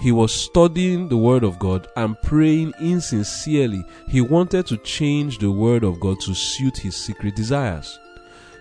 He 0.00 0.12
was 0.12 0.32
studying 0.32 1.08
the 1.08 1.16
Word 1.16 1.44
of 1.44 1.58
God 1.58 1.86
and 1.96 2.16
praying 2.22 2.72
insincerely. 2.80 3.84
He 4.08 4.20
wanted 4.20 4.66
to 4.66 4.76
change 4.78 5.38
the 5.38 5.50
Word 5.50 5.84
of 5.84 6.00
God 6.00 6.20
to 6.20 6.34
suit 6.34 6.78
his 6.78 6.96
secret 6.96 7.36
desires. 7.36 7.98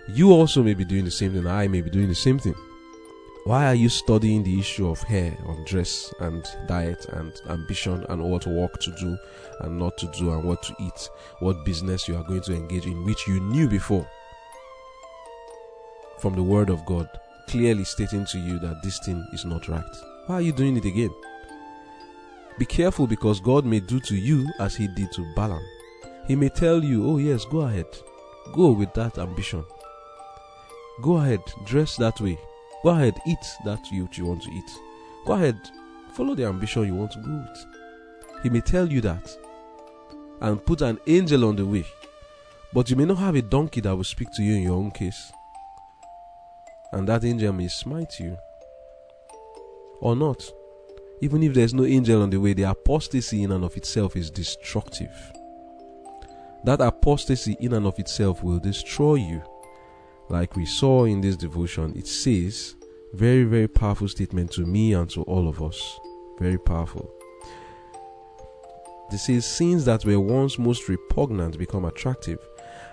You 0.10 0.32
also 0.32 0.62
may 0.62 0.74
be 0.74 0.86
doing 0.86 1.06
the 1.06 1.12
same 1.12 1.34
thing. 1.34 1.48
I 1.48 1.68
may 1.68 1.82
be 1.82 1.90
doing 1.90 2.10
the 2.10 2.16
same 2.16 2.40
thing. 2.40 2.56
Why 3.46 3.66
are 3.66 3.76
you 3.76 3.90
studying 3.90 4.44
the 4.44 4.60
issue 4.60 4.90
of 4.90 5.02
hair, 5.02 5.38
of 5.48 5.66
dress, 5.66 6.14
and 6.20 6.46
diet, 6.68 7.06
and 7.10 7.34
ambition, 7.50 8.06
and 8.10 8.24
what 8.24 8.48
work 8.48 8.80
to 8.82 8.92
do 8.92 9.18
and 9.62 9.78
not 9.78 9.98
to 9.98 10.08
do, 10.18 10.32
and 10.32 10.44
what 10.44 10.64
to 10.64 10.76
eat, 10.80 11.10
what 11.40 11.66
business 11.66 12.08
you 12.08 12.16
are 12.16 12.24
going 12.24 12.42
to 12.42 12.54
engage 12.54 12.86
in, 12.86 13.04
which 13.04 13.28
you 13.28 13.40
knew 13.40 13.68
before 13.68 14.08
from 16.24 16.36
the 16.36 16.42
Word 16.42 16.70
of 16.70 16.86
God, 16.86 17.10
clearly 17.48 17.84
stating 17.84 18.26
to 18.28 18.40
you 18.40 18.58
that 18.60 18.82
this 18.82 18.98
thing 19.00 19.28
is 19.34 19.44
not 19.44 19.68
right? 19.68 19.84
Why 20.26 20.36
are 20.36 20.42
you 20.42 20.54
doing 20.54 20.78
it 20.78 20.86
again? 20.86 21.14
Be 22.58 22.66
careful 22.66 23.08
because 23.08 23.42
God 23.42 23.66
may 23.66 23.82
do 23.82 24.00
to 24.00 24.16
you 24.16 24.48
as 24.58 24.74
He 24.74 24.88
did 24.88 25.12
to 25.12 25.34
Balaam. 25.36 25.62
He 26.26 26.38
may 26.38 26.48
tell 26.48 26.82
you, 26.82 27.06
Oh, 27.06 27.18
yes, 27.18 27.44
go 27.44 27.62
ahead, 27.64 27.88
go 28.54 28.72
with 28.72 28.94
that 28.94 29.18
ambition. 29.18 29.66
Go 31.02 31.18
ahead, 31.18 31.42
dress 31.66 31.98
that 31.98 32.22
way 32.22 32.38
Go 32.84 32.90
ahead, 32.90 33.18
eat 33.26 33.46
that 33.66 33.80
you 33.92 34.08
want 34.26 34.44
to 34.44 34.52
eat. 34.52 34.80
Go 35.26 35.34
ahead, 35.34 35.58
follow 36.14 36.36
the 36.36 36.46
ambition 36.46 36.86
you 36.86 36.96
want 36.96 37.12
to 37.12 37.20
go 37.20 37.32
with. 37.32 37.66
He 38.44 38.50
may 38.50 38.62
tell 38.62 38.90
you 38.90 39.00
that 39.02 39.30
and 40.40 40.66
put 40.66 40.82
an 40.82 41.00
angel 41.08 41.44
on 41.46 41.58
the 41.58 41.66
way, 41.66 41.86
but 42.74 42.90
you 42.90 42.96
may 42.98 43.06
not 43.06 43.18
have 43.18 43.36
a 43.36 43.42
donkey 43.42 43.82
that 43.82 43.96
will 43.96 44.04
speak 44.06 44.28
to 44.36 44.44
you 44.44 44.56
in 44.56 44.64
your 44.64 44.78
own 44.78 44.92
case. 44.92 45.34
And 46.94 47.08
that 47.10 47.26
angel 47.26 47.52
may 47.52 47.68
smite 47.68 48.20
you 48.20 48.38
or 50.00 50.16
not. 50.16 50.50
even 51.24 51.42
if 51.42 51.54
there's 51.54 51.74
no 51.74 51.86
angel 51.86 52.22
on 52.22 52.30
the 52.30 52.38
way, 52.38 52.52
the 52.52 52.64
apostasy 52.64 53.44
in 53.44 53.54
and 53.54 53.64
of 53.64 53.78
itself 53.78 54.18
is 54.18 54.30
destructive. 54.30 55.32
That 56.66 56.82
apostasy 56.82 57.56
in 57.62 57.72
and 57.72 57.88
of 57.88 57.98
itself 57.98 58.44
will 58.44 58.60
destroy 58.60 59.16
you. 59.16 59.42
Like 60.28 60.58
we 60.58 60.66
saw 60.66 61.06
in 61.06 61.22
this 61.22 61.38
devotion, 61.38 61.94
it 61.96 62.08
says, 62.08 62.76
very, 63.14 63.46
very 63.46 63.70
powerful 63.70 64.10
statement 64.10 64.52
to 64.52 64.66
me 64.66 64.94
and 64.94 65.10
to 65.12 65.22
all 65.24 65.48
of 65.48 65.62
us. 65.64 65.98
Very 66.40 66.58
powerful. 66.58 67.10
This 69.10 69.28
says, 69.28 69.46
sins 69.46 69.86
that 69.86 70.04
were 70.04 70.20
once 70.20 70.60
most 70.60 70.90
repugnant 70.90 71.58
become 71.58 71.86
attractive 71.86 72.40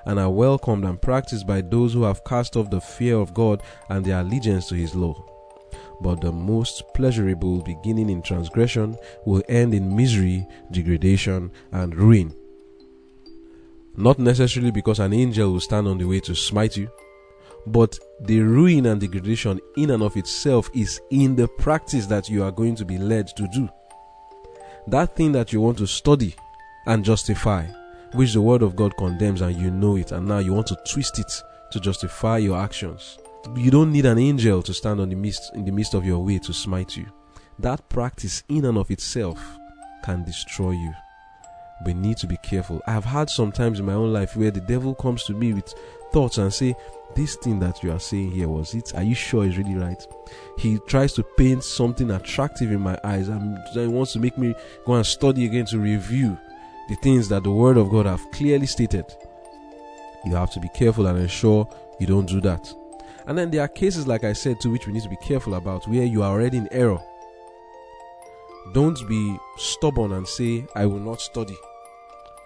and 0.06 0.18
are 0.18 0.30
welcomed 0.30 0.84
and 0.84 1.00
practiced 1.00 1.46
by 1.46 1.60
those 1.60 1.92
who 1.92 2.02
have 2.02 2.24
cast 2.24 2.56
off 2.56 2.70
the 2.70 2.80
fear 2.80 3.16
of 3.16 3.34
God 3.34 3.62
and 3.88 4.04
their 4.04 4.20
allegiance 4.20 4.68
to 4.68 4.74
His 4.74 4.94
law. 4.94 5.26
But 6.00 6.20
the 6.20 6.32
most 6.32 6.82
pleasurable 6.94 7.62
beginning 7.62 8.08
in 8.08 8.22
transgression 8.22 8.96
will 9.26 9.42
end 9.48 9.74
in 9.74 9.94
misery, 9.94 10.46
degradation, 10.70 11.50
and 11.72 11.94
ruin. 11.94 12.34
Not 13.96 14.18
necessarily 14.18 14.70
because 14.70 14.98
an 14.98 15.12
angel 15.12 15.52
will 15.52 15.60
stand 15.60 15.86
on 15.86 15.98
the 15.98 16.06
way 16.06 16.20
to 16.20 16.34
smite 16.34 16.76
you, 16.76 16.88
but 17.66 17.98
the 18.20 18.40
ruin 18.40 18.86
and 18.86 19.00
degradation 19.00 19.60
in 19.76 19.90
and 19.90 20.02
of 20.02 20.16
itself 20.16 20.70
is 20.74 21.00
in 21.10 21.36
the 21.36 21.46
practice 21.46 22.06
that 22.06 22.28
you 22.28 22.42
are 22.42 22.50
going 22.50 22.76
to 22.76 22.84
be 22.84 22.96
led 22.96 23.28
to 23.36 23.46
do. 23.48 23.68
That 24.86 25.14
thing 25.14 25.32
that 25.32 25.52
you 25.52 25.60
want 25.60 25.76
to 25.78 25.86
study 25.86 26.34
and 26.86 27.04
justify 27.04 27.66
which 28.12 28.32
the 28.32 28.40
word 28.40 28.62
of 28.62 28.76
God 28.76 28.96
condemns 28.96 29.40
and 29.40 29.56
you 29.56 29.70
know 29.70 29.96
it, 29.96 30.12
and 30.12 30.26
now 30.26 30.38
you 30.38 30.52
want 30.52 30.66
to 30.68 30.78
twist 30.86 31.18
it 31.18 31.32
to 31.70 31.80
justify 31.80 32.38
your 32.38 32.58
actions. 32.58 33.18
You 33.56 33.70
don't 33.70 33.92
need 33.92 34.06
an 34.06 34.18
angel 34.18 34.62
to 34.62 34.74
stand 34.74 35.00
on 35.00 35.08
the 35.08 35.16
midst 35.16 35.54
in 35.54 35.64
the 35.64 35.72
midst 35.72 35.94
of 35.94 36.04
your 36.04 36.18
way 36.18 36.38
to 36.40 36.52
smite 36.52 36.96
you. 36.96 37.06
That 37.58 37.88
practice 37.88 38.42
in 38.48 38.64
and 38.64 38.78
of 38.78 38.90
itself 38.90 39.38
can 40.04 40.24
destroy 40.24 40.72
you. 40.72 40.92
We 41.84 41.94
need 41.94 42.18
to 42.18 42.26
be 42.26 42.36
careful. 42.38 42.82
I 42.86 42.92
have 42.92 43.04
had 43.04 43.30
some 43.30 43.52
times 43.52 43.80
in 43.80 43.86
my 43.86 43.94
own 43.94 44.12
life 44.12 44.36
where 44.36 44.50
the 44.50 44.60
devil 44.60 44.94
comes 44.94 45.24
to 45.24 45.32
me 45.32 45.54
with 45.54 45.72
thoughts 46.12 46.38
and 46.38 46.52
say, 46.52 46.74
This 47.14 47.36
thing 47.36 47.58
that 47.60 47.82
you 47.82 47.92
are 47.92 48.00
saying 48.00 48.32
here 48.32 48.48
was 48.48 48.74
it? 48.74 48.92
Are 48.94 49.02
you 49.02 49.14
sure 49.14 49.46
it's 49.46 49.56
really 49.56 49.74
right? 49.74 50.02
He 50.58 50.78
tries 50.86 51.14
to 51.14 51.22
paint 51.22 51.64
something 51.64 52.10
attractive 52.10 52.70
in 52.70 52.80
my 52.80 52.98
eyes 53.04 53.28
and 53.28 53.58
he 53.72 53.86
wants 53.86 54.12
to 54.12 54.18
make 54.18 54.36
me 54.36 54.54
go 54.84 54.94
and 54.94 55.06
study 55.06 55.46
again 55.46 55.64
to 55.66 55.78
review 55.78 56.38
the 56.90 56.96
things 56.96 57.28
that 57.28 57.44
the 57.44 57.50
Word 57.52 57.76
of 57.76 57.88
God 57.88 58.04
have 58.06 58.28
clearly 58.32 58.66
stated. 58.66 59.04
You 60.24 60.34
have 60.34 60.50
to 60.50 60.60
be 60.60 60.68
careful 60.70 61.06
and 61.06 61.16
ensure 61.20 61.68
you 62.00 62.06
don't 62.08 62.28
do 62.28 62.40
that. 62.40 62.74
And 63.28 63.38
then 63.38 63.48
there 63.52 63.62
are 63.62 63.68
cases, 63.68 64.08
like 64.08 64.24
I 64.24 64.32
said, 64.32 64.58
to 64.60 64.70
which 64.70 64.88
we 64.88 64.92
need 64.92 65.04
to 65.04 65.08
be 65.08 65.16
careful 65.16 65.54
about 65.54 65.86
where 65.86 66.02
you 66.02 66.24
are 66.24 66.32
already 66.32 66.56
in 66.56 66.68
error. 66.72 66.98
Don't 68.74 68.98
be 69.08 69.38
stubborn 69.56 70.10
and 70.10 70.26
say, 70.26 70.66
I 70.74 70.84
will 70.86 70.98
not 70.98 71.20
study. 71.20 71.56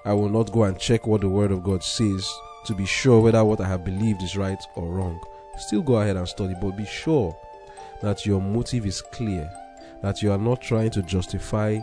I 0.04 0.12
will 0.12 0.28
not 0.28 0.52
go 0.52 0.64
and 0.64 0.78
check 0.78 1.06
what 1.06 1.22
the 1.22 1.28
Word 1.30 1.50
of 1.50 1.62
God 1.62 1.82
says 1.82 2.30
to 2.66 2.74
be 2.74 2.84
sure 2.84 3.22
whether 3.22 3.42
what 3.42 3.62
I 3.62 3.66
have 3.66 3.82
believed 3.82 4.22
is 4.22 4.36
right 4.36 4.62
or 4.74 4.92
wrong. 4.92 5.18
Still 5.56 5.80
go 5.80 5.96
ahead 5.96 6.18
and 6.18 6.28
study, 6.28 6.54
but 6.60 6.76
be 6.76 6.84
sure 6.84 7.34
that 8.02 8.26
your 8.26 8.42
motive 8.42 8.84
is 8.84 9.00
clear, 9.00 9.50
that 10.02 10.20
you 10.20 10.30
are 10.32 10.38
not 10.38 10.60
trying 10.60 10.90
to 10.90 11.02
justify 11.02 11.78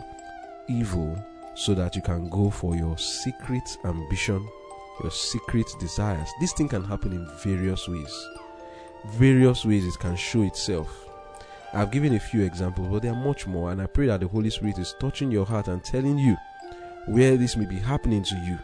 evil 0.68 1.18
so 1.54 1.74
that 1.74 1.94
you 1.96 2.02
can 2.02 2.28
go 2.28 2.50
for 2.50 2.74
your 2.74 2.96
secret 2.98 3.76
ambition, 3.84 4.46
your 5.02 5.10
secret 5.10 5.66
desires. 5.78 6.28
This 6.40 6.52
thing 6.52 6.68
can 6.68 6.84
happen 6.84 7.12
in 7.12 7.28
various 7.38 7.88
ways. 7.88 8.28
Various 9.06 9.64
ways 9.64 9.84
it 9.84 9.98
can 9.98 10.16
show 10.16 10.42
itself. 10.42 11.08
I've 11.74 11.90
given 11.90 12.14
a 12.14 12.20
few 12.20 12.42
examples, 12.42 12.88
but 12.88 13.02
there 13.02 13.12
are 13.12 13.24
much 13.24 13.46
more, 13.46 13.72
and 13.72 13.80
I 13.80 13.86
pray 13.86 14.06
that 14.06 14.20
the 14.20 14.28
Holy 14.28 14.50
Spirit 14.50 14.78
is 14.78 14.94
touching 15.00 15.30
your 15.30 15.46
heart 15.46 15.68
and 15.68 15.82
telling 15.82 16.18
you 16.18 16.36
where 17.06 17.36
this 17.36 17.56
may 17.56 17.64
be 17.64 17.78
happening 17.78 18.22
to 18.24 18.36
you, 18.36 18.58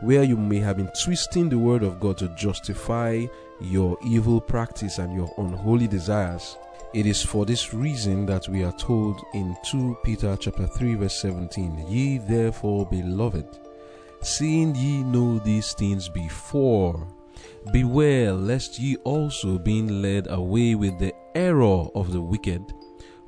where 0.00 0.22
you 0.24 0.36
may 0.36 0.58
have 0.58 0.76
been 0.76 0.90
twisting 1.04 1.48
the 1.48 1.58
word 1.58 1.82
of 1.82 2.00
God 2.00 2.18
to 2.18 2.28
justify 2.36 3.24
your 3.60 3.96
evil 4.04 4.40
practice 4.40 4.98
and 4.98 5.14
your 5.14 5.32
unholy 5.38 5.86
desires. 5.86 6.56
It 6.92 7.06
is 7.06 7.22
for 7.22 7.46
this 7.46 7.72
reason 7.72 8.26
that 8.26 8.48
we 8.48 8.64
are 8.64 8.72
told 8.72 9.24
in 9.32 9.56
2 9.62 9.98
Peter 10.02 10.36
chapter 10.40 10.66
3 10.66 10.96
verse 10.96 11.20
17, 11.20 11.86
Ye 11.88 12.18
therefore 12.18 12.84
beloved, 12.84 13.46
seeing 14.22 14.74
ye 14.74 15.04
know 15.04 15.38
these 15.38 15.72
things 15.74 16.08
before, 16.08 17.06
beware 17.72 18.32
lest 18.32 18.80
ye 18.80 18.96
also 19.04 19.56
being 19.56 20.02
led 20.02 20.26
away 20.30 20.74
with 20.74 20.98
the 20.98 21.14
error 21.36 21.86
of 21.94 22.12
the 22.12 22.20
wicked, 22.20 22.60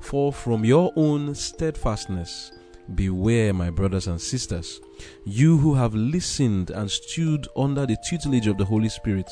for 0.01 0.33
from 0.33 0.65
your 0.65 0.91
own 0.97 1.33
steadfastness. 1.33 2.51
Beware, 2.95 3.53
my 3.53 3.69
brothers 3.69 4.07
and 4.07 4.19
sisters, 4.19 4.81
you 5.23 5.57
who 5.57 5.73
have 5.73 5.95
listened 5.95 6.69
and 6.71 6.91
stood 6.91 7.47
under 7.55 7.85
the 7.85 7.95
tutelage 8.09 8.47
of 8.47 8.57
the 8.57 8.65
Holy 8.65 8.89
Spirit, 8.89 9.31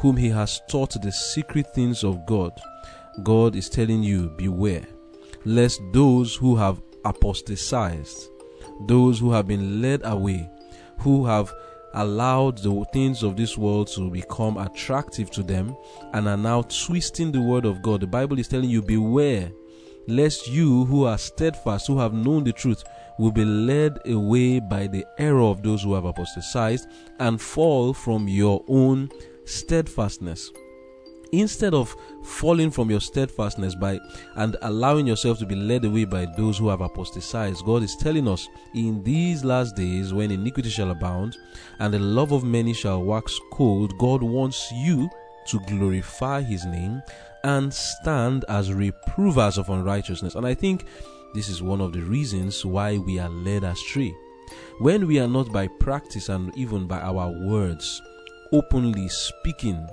whom 0.00 0.16
he 0.16 0.30
has 0.30 0.62
taught 0.70 0.96
the 1.02 1.12
secret 1.12 1.66
things 1.74 2.02
of 2.02 2.24
God 2.24 2.58
God 3.22 3.56
is 3.56 3.68
telling 3.68 4.02
you, 4.02 4.28
beware, 4.36 4.86
lest 5.44 5.80
those 5.92 6.34
who 6.34 6.56
have 6.56 6.80
apostatized, 7.04 8.30
those 8.86 9.18
who 9.18 9.32
have 9.32 9.46
been 9.46 9.80
led 9.80 10.02
away, 10.04 10.48
who 10.98 11.24
have 11.26 11.52
allowed 11.94 12.58
the 12.58 12.84
things 12.92 13.22
of 13.22 13.36
this 13.36 13.56
world 13.56 13.88
to 13.88 14.10
become 14.10 14.58
attractive 14.58 15.30
to 15.30 15.42
them 15.42 15.76
and 16.12 16.28
are 16.28 16.36
now 16.36 16.62
twisting 16.62 17.32
the 17.32 17.40
word 17.40 17.64
of 17.64 17.82
God. 17.82 18.00
The 18.00 18.06
Bible 18.06 18.38
is 18.38 18.48
telling 18.48 18.70
you, 18.70 18.82
beware, 18.82 19.50
lest 20.06 20.48
you 20.48 20.84
who 20.84 21.04
are 21.04 21.18
steadfast, 21.18 21.86
who 21.86 21.98
have 21.98 22.12
known 22.12 22.44
the 22.44 22.52
truth, 22.52 22.84
will 23.18 23.32
be 23.32 23.44
led 23.44 23.98
away 24.06 24.60
by 24.60 24.86
the 24.86 25.04
error 25.18 25.42
of 25.42 25.62
those 25.62 25.82
who 25.82 25.94
have 25.94 26.04
apostatized 26.04 26.86
and 27.18 27.40
fall 27.40 27.92
from 27.92 28.28
your 28.28 28.64
own 28.68 29.10
steadfastness 29.44 30.52
instead 31.32 31.74
of 31.74 31.94
falling 32.22 32.70
from 32.70 32.90
your 32.90 33.00
steadfastness 33.00 33.74
by 33.74 33.98
and 34.36 34.56
allowing 34.62 35.06
yourself 35.06 35.38
to 35.38 35.46
be 35.46 35.54
led 35.54 35.84
away 35.84 36.04
by 36.04 36.26
those 36.36 36.58
who 36.58 36.68
have 36.68 36.80
apostatized 36.80 37.64
god 37.64 37.82
is 37.82 37.96
telling 37.96 38.26
us 38.26 38.48
in 38.74 39.02
these 39.02 39.44
last 39.44 39.76
days 39.76 40.12
when 40.12 40.30
iniquity 40.30 40.70
shall 40.70 40.90
abound 40.90 41.36
and 41.80 41.92
the 41.92 41.98
love 41.98 42.32
of 42.32 42.44
many 42.44 42.72
shall 42.72 43.02
wax 43.02 43.38
cold 43.52 43.92
god 43.98 44.22
wants 44.22 44.70
you 44.72 45.08
to 45.48 45.58
glorify 45.60 46.42
his 46.42 46.64
name 46.66 47.02
and 47.44 47.72
stand 47.72 48.44
as 48.48 48.72
reprovers 48.72 49.58
of 49.58 49.70
unrighteousness. 49.70 50.34
And 50.34 50.46
i 50.46 50.54
think 50.54 50.86
this 51.34 51.48
is 51.48 51.62
one 51.62 51.80
of 51.80 51.92
the 51.92 52.00
reasons 52.02 52.64
why 52.64 52.98
we 52.98 53.18
are 53.18 53.28
led 53.28 53.62
astray. 53.62 54.14
When 54.78 55.06
we 55.06 55.20
are 55.20 55.28
not 55.28 55.52
by 55.52 55.68
practice 55.68 56.30
and 56.30 56.56
even 56.56 56.86
by 56.86 57.00
our 57.00 57.28
words 57.46 58.00
openly 58.52 59.08
speaking 59.08 59.86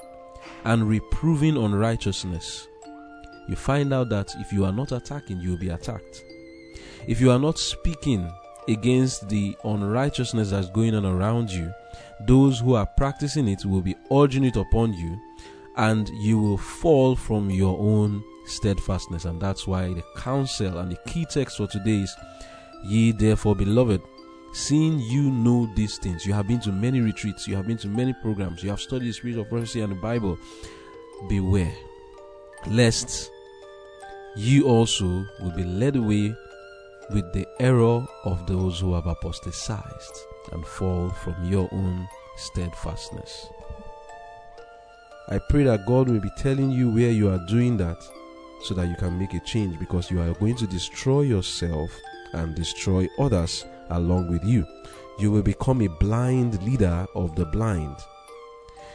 and 0.66 0.88
reproving 0.88 1.58
unrighteousness, 1.58 2.68
you 3.48 3.56
find 3.56 3.94
out 3.94 4.10
that 4.10 4.34
if 4.40 4.52
you 4.52 4.66
are 4.66 4.72
not 4.72 4.92
attacking, 4.92 5.40
you 5.40 5.52
will 5.52 5.58
be 5.58 5.70
attacked. 5.70 6.26
If 7.08 7.22
you 7.22 7.32
are 7.32 7.40
not 7.40 7.60
speaking 7.60 8.32
against 8.68 9.30
the 9.30 9.56
unrighteousness 9.64 10.50
that's 10.50 10.70
going 10.72 10.96
on 10.96 11.06
around 11.06 11.52
you, 11.52 11.72
those 12.22 12.60
who 12.60 12.74
are 12.74 12.88
practicing 12.98 13.48
it 13.48 13.64
will 13.66 13.82
be 13.82 13.96
urging 14.12 14.44
it 14.44 14.56
upon 14.56 14.94
you, 14.94 15.20
and 15.78 16.10
you 16.10 16.40
will 16.40 16.58
fall 16.58 17.16
from 17.16 17.50
your 17.52 17.78
own 17.80 18.24
steadfastness. 18.46 19.26
And 19.26 19.40
that's 19.40 19.68
why 19.68 19.94
the 19.94 20.04
counsel 20.18 20.80
and 20.80 20.92
the 20.92 20.98
key 21.08 21.26
text 21.26 21.58
for 21.58 21.68
today 21.68 22.02
is 22.02 22.16
Ye 22.84 23.12
therefore, 23.12 23.56
beloved, 23.56 24.02
Seeing 24.56 25.02
you 25.02 25.24
know 25.24 25.66
these 25.76 25.98
things, 25.98 26.26
you 26.26 26.32
have 26.32 26.48
been 26.48 26.62
to 26.62 26.72
many 26.72 27.02
retreats, 27.02 27.46
you 27.46 27.58
have 27.58 27.68
been 27.68 27.78
to 27.80 27.90
many 27.90 28.14
programs, 28.14 28.64
you 28.64 28.70
have 28.70 28.80
studied 28.80 29.10
the 29.10 29.12
spirit 29.12 29.38
of 29.38 29.50
prophecy 29.50 29.82
and 29.82 29.92
the 29.92 29.98
Bible. 29.98 30.40
Beware, 31.28 31.76
lest 32.66 33.30
you 34.38 34.66
also 34.66 35.26
will 35.42 35.52
be 35.58 35.66
led 35.66 35.98
away 35.98 36.34
with 37.10 37.34
the 37.34 37.46
error 37.60 38.06
of 38.24 38.48
those 38.48 38.80
who 38.80 38.94
have 38.94 39.08
apostatized 39.08 40.20
and 40.54 40.66
fall 40.66 41.10
from 41.10 41.36
your 41.44 41.68
own 41.74 42.08
steadfastness. 42.38 43.48
I 45.28 45.38
pray 45.50 45.64
that 45.66 45.86
God 45.86 46.08
will 46.08 46.22
be 46.22 46.32
telling 46.38 46.72
you 46.72 46.92
where 46.92 47.12
you 47.12 47.30
are 47.30 47.46
doing 47.50 47.76
that 47.76 48.02
so 48.64 48.74
that 48.76 48.88
you 48.88 48.96
can 48.96 49.20
make 49.20 49.34
a 49.34 49.42
change 49.42 49.78
because 49.80 50.10
you 50.10 50.22
are 50.22 50.34
going 50.36 50.56
to 50.56 50.66
destroy 50.66 51.24
yourself 51.24 51.92
and 52.32 52.56
destroy 52.56 53.10
others 53.20 53.66
along 53.90 54.30
with 54.30 54.44
you. 54.44 54.66
You 55.20 55.32
will 55.32 55.42
become 55.42 55.82
a 55.82 55.88
blind 55.88 56.62
leader 56.64 57.08
of 57.16 57.36
the 57.36 57.46
blind. 57.46 57.96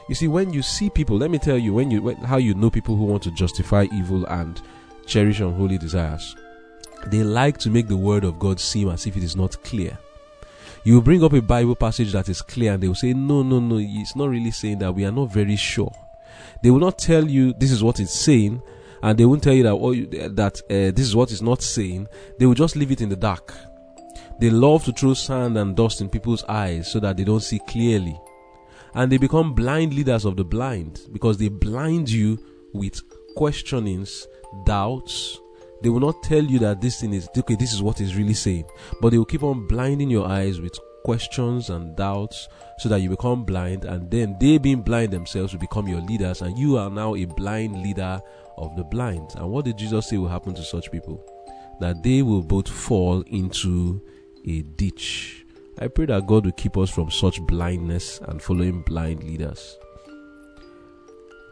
You 0.08 0.14
see, 0.14 0.28
when 0.28 0.52
you 0.52 0.62
see 0.62 0.90
people, 0.90 1.16
let 1.16 1.30
me 1.30 1.38
tell 1.38 1.56
you, 1.56 1.72
when 1.72 1.90
you 1.90 2.02
when, 2.02 2.16
how 2.16 2.36
you 2.38 2.54
know 2.54 2.70
people 2.70 2.96
who 2.96 3.04
want 3.04 3.22
to 3.22 3.30
justify 3.30 3.86
evil 3.92 4.26
and 4.26 4.60
cherish 5.06 5.40
unholy 5.40 5.78
desires. 5.78 6.36
They 7.06 7.22
like 7.22 7.58
to 7.58 7.70
make 7.70 7.88
the 7.88 7.96
word 7.96 8.24
of 8.24 8.38
God 8.38 8.60
seem 8.60 8.88
as 8.88 9.06
if 9.06 9.16
it 9.16 9.22
is 9.22 9.36
not 9.36 9.62
clear. 9.64 9.98
You 10.84 10.94
will 10.94 11.02
bring 11.02 11.22
up 11.22 11.32
a 11.32 11.42
Bible 11.42 11.76
passage 11.76 12.12
that 12.12 12.28
is 12.28 12.42
clear, 12.42 12.72
and 12.74 12.82
they 12.82 12.88
will 12.88 12.94
say, 12.94 13.12
"No, 13.12 13.42
no, 13.42 13.60
no, 13.60 13.78
it's 13.78 14.16
not 14.16 14.28
really 14.28 14.50
saying 14.50 14.78
that. 14.78 14.94
We 14.94 15.04
are 15.04 15.12
not 15.12 15.32
very 15.32 15.56
sure." 15.56 15.92
They 16.62 16.70
will 16.70 16.80
not 16.80 16.98
tell 16.98 17.26
you 17.26 17.52
this 17.52 17.70
is 17.70 17.82
what 17.82 18.00
it's 18.00 18.18
saying, 18.18 18.62
and 19.02 19.18
they 19.18 19.24
won't 19.24 19.42
tell 19.42 19.54
you 19.54 19.62
that 19.62 19.72
oh, 19.72 19.94
that 19.94 20.60
uh, 20.70 20.90
this 20.94 21.06
is 21.06 21.16
what 21.16 21.30
is 21.30 21.42
not 21.42 21.62
saying. 21.62 22.08
They 22.38 22.46
will 22.46 22.54
just 22.54 22.76
leave 22.76 22.90
it 22.90 23.00
in 23.00 23.08
the 23.08 23.16
dark. 23.16 23.54
They 24.40 24.50
love 24.50 24.84
to 24.84 24.92
throw 24.92 25.14
sand 25.14 25.58
and 25.58 25.76
dust 25.76 26.00
in 26.00 26.08
people's 26.08 26.44
eyes 26.44 26.90
so 26.90 26.98
that 27.00 27.16
they 27.16 27.24
don't 27.24 27.42
see 27.42 27.60
clearly. 27.68 28.18
And 28.94 29.12
they 29.12 29.18
become 29.18 29.54
blind 29.54 29.94
leaders 29.94 30.24
of 30.24 30.36
the 30.36 30.44
blind 30.44 31.02
because 31.12 31.36
they 31.36 31.48
blind 31.48 32.10
you 32.10 32.38
with 32.72 33.00
questionings, 33.36 34.26
doubts. 34.64 35.38
They 35.82 35.88
will 35.88 36.00
not 36.00 36.22
tell 36.22 36.42
you 36.42 36.58
that 36.60 36.80
this 36.80 37.00
thing 37.00 37.12
is 37.12 37.28
okay, 37.36 37.54
this 37.54 37.72
is 37.72 37.82
what 37.82 38.00
is 38.00 38.16
really 38.16 38.34
saying, 38.34 38.64
but 39.00 39.10
they 39.10 39.18
will 39.18 39.24
keep 39.24 39.42
on 39.42 39.66
blinding 39.66 40.10
your 40.10 40.26
eyes 40.26 40.60
with 40.60 40.78
questions 41.04 41.70
and 41.70 41.96
doubts 41.96 42.48
so 42.78 42.88
that 42.88 43.00
you 43.00 43.10
become 43.10 43.44
blind. 43.44 43.84
And 43.84 44.10
then 44.10 44.36
they 44.40 44.58
being 44.58 44.82
blind 44.82 45.12
themselves 45.12 45.52
will 45.52 45.60
become 45.60 45.88
your 45.88 46.00
leaders. 46.00 46.42
And 46.42 46.58
you 46.58 46.78
are 46.78 46.90
now 46.90 47.14
a 47.14 47.24
blind 47.26 47.82
leader 47.82 48.20
of 48.56 48.76
the 48.76 48.84
blind. 48.84 49.34
And 49.36 49.50
what 49.50 49.64
did 49.64 49.78
jesus 49.78 50.08
say 50.08 50.18
will 50.18 50.28
happen 50.28 50.54
to 50.54 50.62
such 50.62 50.90
people? 50.90 51.24
That 51.80 52.02
they 52.02 52.22
will 52.22 52.42
both 52.42 52.68
fall 52.68 53.22
into 53.22 54.02
a 54.46 54.62
ditch 54.62 55.44
i 55.78 55.88
pray 55.88 56.06
that 56.06 56.26
god 56.26 56.44
will 56.44 56.52
keep 56.52 56.76
us 56.76 56.90
from 56.90 57.10
such 57.10 57.40
blindness 57.42 58.20
and 58.28 58.42
following 58.42 58.82
blind 58.82 59.22
leaders 59.22 59.76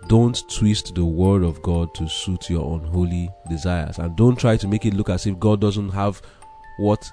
don't 0.06 0.42
twist 0.50 0.94
the 0.94 1.04
word 1.04 1.42
of 1.42 1.60
god 1.62 1.92
to 1.94 2.08
suit 2.08 2.48
your 2.48 2.78
unholy 2.78 3.28
desires 3.48 3.98
and 3.98 4.16
don't 4.16 4.38
try 4.38 4.56
to 4.56 4.68
make 4.68 4.86
it 4.86 4.94
look 4.94 5.10
as 5.10 5.26
if 5.26 5.38
god 5.38 5.60
doesn't 5.60 5.90
have 5.90 6.22
what 6.78 7.10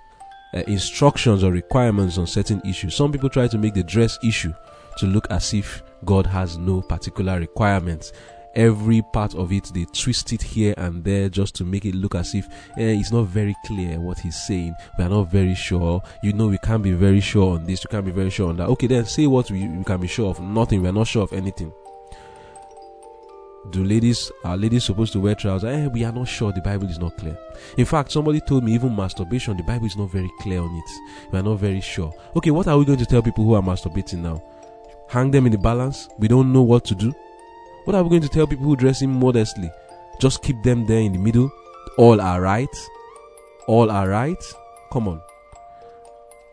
uh, 0.56 0.64
instructions 0.68 1.44
or 1.44 1.52
requirements 1.52 2.18
on 2.18 2.26
certain 2.26 2.62
issues. 2.66 2.96
Some 2.96 3.12
people 3.12 3.30
try 3.30 3.48
to 3.48 3.58
make 3.58 3.74
the 3.74 3.84
dress 3.84 4.18
issue 4.24 4.54
to 4.98 5.06
look 5.06 5.28
as 5.30 5.54
if 5.54 5.84
God 6.06 6.26
has 6.28 6.58
no 6.58 6.82
particular 6.82 7.40
requirements. 7.40 8.14
Every 8.56 9.02
part 9.02 9.36
of 9.36 9.52
it, 9.52 9.72
they 9.74 9.86
twist 9.86 10.32
it 10.32 10.42
here 10.42 10.74
and 10.78 11.04
there 11.04 11.28
just 11.30 11.56
to 11.56 11.66
make 11.66 11.86
it 11.86 11.94
look 11.96 12.16
as 12.16 12.34
if 12.34 12.48
eh, 12.78 12.96
it's 13.00 13.12
not 13.12 13.24
very 13.24 13.56
clear 13.66 14.00
what 14.00 14.20
he's 14.20 14.42
saying. 14.48 14.74
We 14.98 15.04
are 15.04 15.10
not 15.10 15.30
very 15.30 15.56
sure. 15.56 16.02
You 16.24 16.34
know, 16.34 16.48
we 16.48 16.58
can't 16.60 16.82
be 16.84 16.94
very 16.94 17.20
sure 17.20 17.56
on 17.56 17.66
this. 17.66 17.84
We 17.84 17.92
can't 17.92 18.06
be 18.06 18.12
very 18.12 18.30
sure 18.30 18.50
on 18.50 18.58
that. 18.58 18.70
Okay, 18.70 18.88
then 18.88 19.06
say 19.06 19.28
what 19.28 19.52
we, 19.52 19.68
we 19.68 19.84
can 19.84 20.00
be 20.00 20.08
sure 20.08 20.30
of. 20.30 20.40
Nothing. 20.40 20.82
We 20.82 20.88
are 20.88 20.94
not 20.94 21.08
sure 21.08 21.24
of 21.24 21.34
anything 21.34 21.74
do 23.72 23.84
ladies 23.84 24.32
are 24.44 24.58
ladies 24.58 24.84
supposed 24.84 25.14
to 25.14 25.20
wear 25.20 25.36
trousers? 25.36 25.70
Eh, 25.70 25.88
we 25.88 26.04
are 26.04 26.12
not 26.12 26.28
sure. 26.28 26.52
The 26.52 26.62
Bible 26.62 26.88
is 26.90 27.00
not 27.00 27.18
clear. 27.18 27.38
In 27.78 27.86
fact, 27.86 28.12
somebody 28.12 28.40
told 28.42 28.64
me 28.64 28.74
even 28.74 28.96
masturbation, 28.96 29.58
the 29.58 29.64
Bible 29.64 29.86
is 29.88 29.98
not 29.98 30.12
very 30.12 30.30
clear 30.40 30.62
on 30.62 30.76
it. 30.76 31.32
We 31.32 31.40
are 31.40 31.44
not 31.44 31.56
very 31.56 31.82
sure. 31.82 32.14
Okay, 32.36 32.52
what 32.52 32.68
are 32.68 32.78
we 32.78 32.86
going 32.86 33.00
to 33.00 33.06
tell 33.06 33.22
people 33.22 33.44
who 33.44 33.54
are 33.56 33.62
masturbating 33.62 34.20
now? 34.20 34.42
Hang 35.10 35.32
them 35.32 35.46
in 35.46 35.52
the 35.52 35.58
balance? 35.58 36.10
We 36.18 36.28
don't 36.28 36.52
know 36.52 36.62
what 36.62 36.86
to 36.86 36.96
do. 36.96 37.14
What 37.86 37.96
are 37.96 38.04
we 38.04 38.10
going 38.10 38.22
to 38.24 38.30
tell 38.30 38.48
people 38.48 38.66
who 38.66 38.76
dress 38.76 39.02
in 39.02 39.12
modestly? 39.12 39.72
Just 40.20 40.44
keep 40.44 40.62
them 40.64 40.86
there 40.86 41.00
in 41.00 41.14
the 41.14 41.20
middle. 41.20 41.52
All 41.98 42.20
are 42.20 42.42
right. 42.42 42.76
All 43.68 43.90
are 43.90 44.10
right. 44.10 44.44
Come 44.92 45.08
on. 45.08 45.22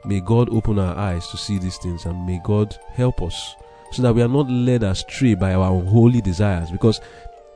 May 0.05 0.21
God 0.21 0.51
open 0.51 0.79
our 0.79 0.97
eyes 0.97 1.29
to 1.29 1.37
see 1.37 1.59
these 1.59 1.79
things 1.79 2.07
and 2.07 2.27
may 2.27 2.41
God 2.45 2.77
help 2.95 3.23
us 3.23 3.57
so 3.93 4.03
that 4.03 4.15
we 4.15 4.23
are 4.23 4.29
not 4.29 4.51
led 4.51 4.83
astray 4.83 5.35
by 5.35 5.55
our 5.55 5.73
unholy 5.73 6.21
desires. 6.21 6.71
Because 6.71 7.01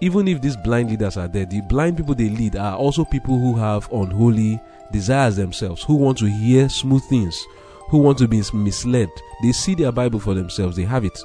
even 0.01 0.29
if 0.29 0.41
these 0.41 0.57
blind 0.57 0.91
leaders 0.91 1.17
are 1.17 1.29
there, 1.29 1.47
the 1.47 1.61
blind 1.63 1.97
people 1.97 2.15
they 2.15 2.29
lead 2.29 2.57
are 2.57 2.77
also 2.77 3.05
people 3.05 3.39
who 3.39 3.57
have 3.57 3.91
unholy 3.93 4.61
desires 4.93 5.37
themselves, 5.37 5.83
who 5.83 5.97
want 5.97 6.19
to 6.19 6.27
hear 6.27 6.69
smooth 6.69 7.03
things, 7.05 7.45
who 7.89 7.99
want 7.99 8.19
to 8.19 8.29
be 8.29 8.43
misled. 8.53 9.09
They 9.43 9.53
see 9.53 9.75
their 9.75 9.93
Bible 9.93 10.21
for 10.21 10.35
themselves, 10.35 10.77
they 10.77 10.85
have 10.85 11.05
it, 11.05 11.19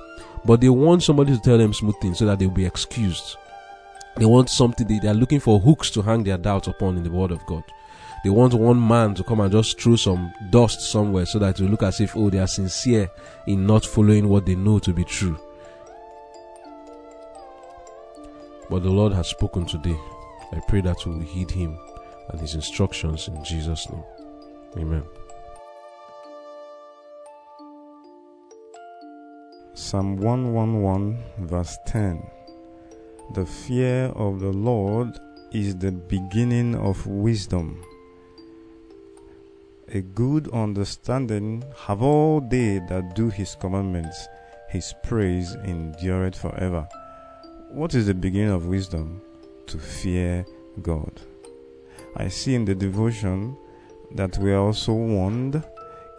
but 0.45 0.62
they 0.62 0.69
want 0.69 1.04
somebody 1.04 1.36
to 1.36 1.41
tell 1.41 1.58
them 1.58 1.73
smooth 1.73 1.95
things 2.01 2.19
so 2.19 2.25
that 2.25 2.39
they'll 2.39 2.49
be 2.49 2.65
excused. 2.65 3.38
They 4.17 4.25
want 4.25 4.49
something, 4.49 4.88
they, 4.88 4.99
they 4.99 5.08
are 5.08 5.13
looking 5.13 5.39
for 5.39 5.60
hooks 5.60 5.89
to 5.91 6.01
hang 6.01 6.23
their 6.23 6.38
doubts 6.38 6.67
upon 6.67 6.97
in 6.97 7.04
the 7.04 7.12
Word 7.12 7.32
of 7.32 7.45
God. 7.45 7.63
They 8.23 8.30
want 8.30 8.54
one 8.54 8.86
man 8.86 9.15
to 9.15 9.23
come 9.23 9.39
and 9.39 9.51
just 9.51 9.82
throw 9.82 9.95
some 9.95 10.34
dust 10.51 10.82
somewhere 10.82 11.25
so 11.25 11.39
that 11.39 11.60
it 11.60 11.63
will 11.63 11.71
look 11.71 11.84
as 11.84 11.99
if, 12.01 12.15
oh, 12.15 12.30
they 12.30 12.39
are 12.39 12.47
sincere 12.47 13.10
in 13.47 13.65
not 13.65 13.86
following 13.86 14.30
what 14.30 14.45
they 14.45 14.56
know 14.56 14.80
to 14.80 14.93
be 14.93 15.04
true. 15.04 15.39
But 18.69 18.84
the 18.84 18.89
Lord 18.89 19.13
has 19.13 19.30
spoken 19.30 19.65
today. 19.65 19.97
I 20.54 20.60
pray 20.67 20.82
that 20.82 21.06
we 21.06 21.13
will 21.13 21.21
heed 21.21 21.49
Him 21.49 21.77
and 22.30 22.39
His 22.39 22.54
instructions 22.56 23.27
in 23.27 23.43
Jesus' 23.43 23.89
name. 23.89 24.04
Amen. 24.77 25.04
Psalm 29.82 30.17
111, 30.17 31.17
verse 31.39 31.76
10 31.88 32.22
The 33.34 33.46
fear 33.46 34.06
of 34.15 34.39
the 34.39 34.52
Lord 34.52 35.20
is 35.52 35.76
the 35.76 35.91
beginning 35.91 36.76
of 36.76 37.08
wisdom 37.08 37.84
a 39.94 40.02
good 40.02 40.48
understanding 40.54 41.63
have 41.76 42.02
all 42.02 42.39
they 42.41 42.80
that 42.89 43.15
do 43.15 43.30
his 43.30 43.56
commandments. 43.56 44.28
His 44.70 44.94
praise 45.04 45.56
endureth 45.65 46.36
forever. 46.36 46.88
What 47.72 47.94
is 47.94 48.06
the 48.06 48.13
beginning 48.13 48.52
of 48.52 48.67
wisdom? 48.67 49.22
To 49.67 49.78
fear 49.78 50.46
God. 50.82 51.20
I 52.15 52.30
see 52.30 52.56
in 52.56 52.65
the 52.65 52.76
devotion 52.76 53.58
that 54.12 54.38
we 54.38 54.54
are 54.54 54.60
also 54.62 54.94
warned 54.94 55.62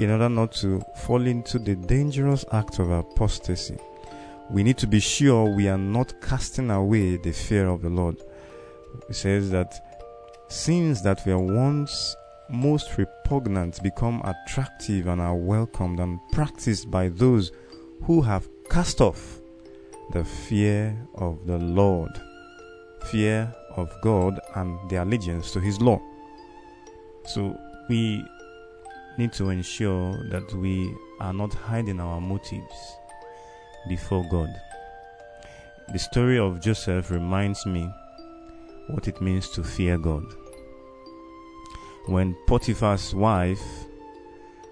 in 0.00 0.10
order 0.10 0.28
not 0.28 0.52
to 0.52 0.82
fall 0.96 1.26
into 1.26 1.58
the 1.58 1.74
dangerous 1.74 2.44
act 2.52 2.78
of 2.78 2.90
apostasy. 2.90 3.78
We 4.50 4.62
need 4.62 4.78
to 4.78 4.86
be 4.86 5.00
sure 5.00 5.54
we 5.54 5.68
are 5.68 5.78
not 5.78 6.20
casting 6.20 6.70
away 6.70 7.16
the 7.16 7.32
fear 7.32 7.68
of 7.68 7.82
the 7.82 7.88
Lord. 7.88 8.16
It 9.08 9.14
says 9.14 9.50
that 9.50 9.72
sins 10.48 11.02
that 11.02 11.24
were 11.26 11.38
once 11.38 12.16
most 12.50 12.98
repugnant 12.98 13.82
become 13.82 14.20
attractive 14.24 15.06
and 15.06 15.20
are 15.20 15.36
welcomed 15.36 16.00
and 16.00 16.20
practiced 16.32 16.90
by 16.90 17.08
those 17.08 17.50
who 18.04 18.20
have 18.20 18.46
cast 18.68 19.00
off 19.00 19.40
the 20.12 20.24
fear 20.24 20.96
of 21.14 21.46
the 21.46 21.58
Lord, 21.58 22.10
fear 23.06 23.52
of 23.76 23.90
God, 24.02 24.38
and 24.54 24.78
their 24.90 25.02
allegiance 25.02 25.52
to 25.52 25.60
His 25.60 25.80
law. 25.80 26.00
So 27.24 27.56
we 27.88 28.24
need 29.18 29.32
to 29.34 29.50
ensure 29.50 30.12
that 30.30 30.52
we 30.54 30.94
are 31.20 31.32
not 31.32 31.52
hiding 31.54 32.00
our 32.00 32.20
motives 32.20 32.96
before 33.88 34.24
God. 34.30 34.48
The 35.92 35.98
story 35.98 36.38
of 36.38 36.60
Joseph 36.60 37.10
reminds 37.10 37.66
me 37.66 37.90
what 38.88 39.08
it 39.08 39.20
means 39.20 39.48
to 39.50 39.62
fear 39.62 39.98
God 39.98 40.24
when 42.06 42.36
Potiphar's 42.46 43.14
wife 43.14 43.62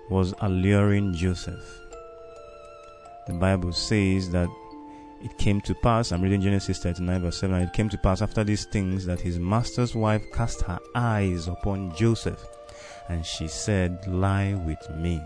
was 0.09 0.35
alluring 0.41 1.15
Joseph. 1.15 1.81
The 3.27 3.35
Bible 3.35 3.73
says 3.73 4.31
that 4.31 4.49
it 5.23 5.37
came 5.39 5.61
to 5.63 5.75
pass, 5.75 6.13
I'm 6.13 6.23
reading 6.23 6.41
Genesis 6.41 6.79
39, 6.79 7.23
verse 7.23 7.39
7. 7.39 7.61
It 7.63 7.73
came 7.73 7.89
to 7.91 7.99
pass 7.99 8.23
after 8.23 8.43
these 8.43 8.65
things 8.65 9.05
that 9.07 9.21
his 9.21 9.39
master's 9.39 9.95
wife 9.95 10.25
cast 10.33 10.63
her 10.63 10.79
eyes 10.95 11.47
upon 11.47 11.95
Joseph, 11.95 12.43
and 13.09 13.25
she 13.25 13.49
said, 13.49 14.07
Lie 14.07 14.55
with 14.55 14.89
me. 14.91 15.23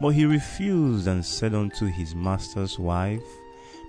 But 0.00 0.10
he 0.10 0.24
refused 0.24 1.06
and 1.06 1.24
said 1.24 1.54
unto 1.54 1.86
his 1.86 2.14
master's 2.14 2.78
wife, 2.78 3.22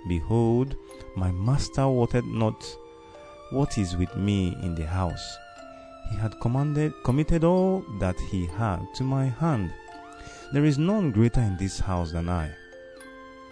Behold, 0.08 0.76
my 1.16 1.32
master 1.32 1.88
wanted 1.88 2.24
not 2.24 2.64
what 3.50 3.78
is 3.78 3.96
with 3.96 4.14
me 4.16 4.56
in 4.62 4.74
the 4.74 4.86
house 4.86 5.38
he 6.10 6.16
had 6.16 6.40
commanded, 6.40 6.92
committed 7.04 7.44
all 7.44 7.84
that 7.98 8.18
he 8.30 8.46
had 8.46 8.82
to 8.94 9.04
my 9.04 9.26
hand. 9.26 9.72
There 10.52 10.64
is 10.64 10.78
none 10.78 11.12
greater 11.12 11.40
in 11.40 11.56
this 11.56 11.78
house 11.78 12.12
than 12.12 12.28
I. 12.28 12.50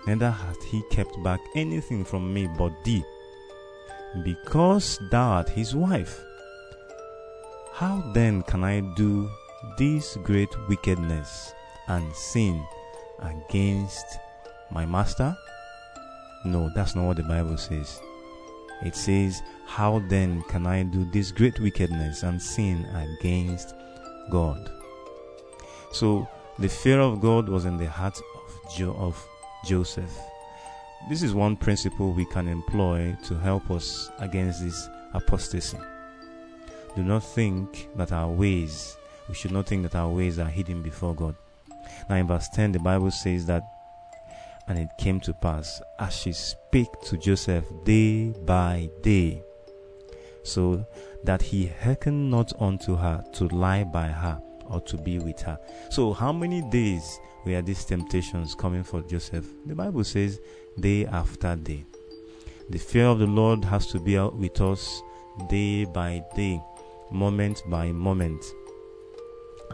Neither 0.06 0.30
hath 0.30 0.62
he 0.64 0.82
kept 0.90 1.22
back 1.22 1.40
anything 1.54 2.04
from 2.04 2.32
me 2.32 2.48
but 2.58 2.72
thee, 2.84 3.04
because 4.22 4.98
thou 5.10 5.30
art 5.32 5.48
his 5.48 5.74
wife. 5.74 6.22
How 7.74 8.10
then 8.14 8.42
can 8.42 8.64
I 8.64 8.80
do 8.96 9.28
this 9.78 10.16
great 10.22 10.50
wickedness 10.68 11.54
and 11.88 12.14
sin 12.14 12.64
against 13.20 14.06
my 14.70 14.86
master? 14.86 15.36
No, 16.44 16.70
that's 16.74 16.94
not 16.94 17.06
what 17.06 17.16
the 17.16 17.22
Bible 17.22 17.56
says. 17.56 18.00
It 18.82 18.94
says, 18.94 19.42
How 19.66 20.00
then 20.08 20.42
can 20.48 20.66
I 20.66 20.82
do 20.82 21.04
this 21.12 21.30
great 21.32 21.58
wickedness 21.60 22.22
and 22.22 22.40
sin 22.40 22.84
against 22.94 23.74
God? 24.30 24.70
So 25.92 26.28
the 26.58 26.68
fear 26.68 27.00
of 27.00 27.20
God 27.20 27.48
was 27.48 27.64
in 27.64 27.76
the 27.76 27.88
heart 27.88 28.18
of, 28.18 28.76
jo- 28.76 28.96
of 28.98 29.26
Joseph. 29.64 30.10
This 31.08 31.22
is 31.22 31.34
one 31.34 31.56
principle 31.56 32.12
we 32.12 32.24
can 32.26 32.48
employ 32.48 33.16
to 33.24 33.34
help 33.34 33.70
us 33.70 34.10
against 34.18 34.62
this 34.62 34.88
apostasy. 35.14 35.78
Do 36.94 37.02
not 37.02 37.22
think 37.22 37.88
that 37.96 38.12
our 38.12 38.30
ways, 38.30 38.96
we 39.28 39.34
should 39.34 39.52
not 39.52 39.66
think 39.66 39.82
that 39.82 39.94
our 39.94 40.08
ways 40.08 40.38
are 40.38 40.48
hidden 40.48 40.82
before 40.82 41.14
God. 41.14 41.34
Now, 42.08 42.16
in 42.16 42.26
verse 42.26 42.48
10, 42.48 42.72
the 42.72 42.78
Bible 42.78 43.10
says 43.10 43.46
that 43.46 43.62
and 44.68 44.78
it 44.78 44.88
came 44.98 45.20
to 45.20 45.32
pass 45.32 45.80
as 46.00 46.14
she 46.16 46.32
spake 46.32 46.90
to 47.04 47.16
Joseph 47.16 47.64
day 47.84 48.30
by 48.44 48.90
day. 49.00 49.42
so 50.46 50.86
that 51.24 51.42
he 51.42 51.66
hearkened 51.66 52.30
not 52.30 52.52
unto 52.60 52.94
her 52.94 53.24
to 53.32 53.48
lie 53.48 53.84
by 53.84 54.06
her 54.06 54.40
or 54.70 54.80
to 54.82 54.96
be 54.96 55.18
with 55.18 55.40
her. 55.40 55.58
So, 55.90 56.12
how 56.12 56.32
many 56.32 56.62
days 56.70 57.18
were 57.44 57.60
these 57.62 57.84
temptations 57.84 58.54
coming 58.54 58.84
for 58.84 59.02
Joseph? 59.02 59.46
The 59.66 59.74
Bible 59.74 60.04
says 60.04 60.38
day 60.78 61.06
after 61.06 61.56
day. 61.56 61.84
The 62.70 62.78
fear 62.78 63.06
of 63.06 63.18
the 63.18 63.26
Lord 63.26 63.64
has 63.64 63.86
to 63.88 64.00
be 64.00 64.18
with 64.18 64.60
us 64.60 65.02
day 65.48 65.84
by 65.84 66.24
day, 66.34 66.60
moment 67.10 67.62
by 67.68 67.92
moment. 67.92 68.44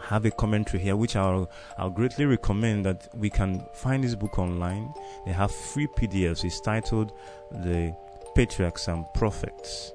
Have 0.07 0.25
a 0.25 0.31
commentary 0.31 0.83
here 0.83 0.95
which 0.95 1.15
I'll, 1.15 1.49
I'll 1.77 1.89
greatly 1.89 2.25
recommend 2.25 2.85
that 2.85 3.07
we 3.15 3.29
can 3.29 3.65
find 3.73 4.03
this 4.03 4.15
book 4.15 4.37
online. 4.37 4.93
They 5.25 5.31
have 5.31 5.51
free 5.51 5.87
PDFs. 5.87 6.43
It's 6.43 6.59
titled 6.59 7.13
The 7.51 7.95
Patriarchs 8.35 8.89
and 8.89 9.05
Prophets. 9.15 9.93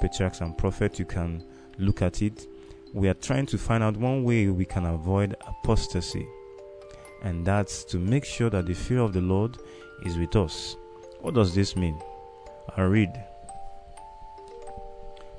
Patriarchs 0.00 0.40
and 0.40 0.56
Prophets. 0.56 0.98
You 0.98 1.04
can 1.04 1.44
look 1.78 2.00
at 2.00 2.22
it. 2.22 2.46
We 2.94 3.08
are 3.08 3.14
trying 3.14 3.46
to 3.46 3.58
find 3.58 3.82
out 3.82 3.96
one 3.96 4.24
way 4.24 4.48
we 4.48 4.64
can 4.64 4.86
avoid 4.86 5.36
apostasy, 5.46 6.26
and 7.22 7.44
that's 7.44 7.84
to 7.86 7.98
make 7.98 8.24
sure 8.24 8.50
that 8.50 8.66
the 8.66 8.74
fear 8.74 9.00
of 9.00 9.12
the 9.12 9.20
Lord 9.20 9.56
is 10.06 10.16
with 10.16 10.36
us. 10.36 10.76
What 11.20 11.34
does 11.34 11.54
this 11.54 11.76
mean? 11.76 12.00
I 12.76 12.82
read 12.82 13.10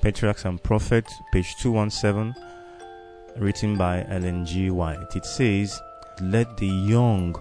Patriarchs 0.02 0.46
and 0.46 0.62
Prophets, 0.62 1.13
page 1.32 1.56
217, 1.58 2.36
written 3.38 3.78
by 3.78 4.06
Ellen 4.10 4.45
G. 4.45 4.69
White. 4.69 5.15
It 5.15 5.26
says, 5.26 5.82
Let 6.21 6.58
the 6.58 6.67
young 6.67 7.36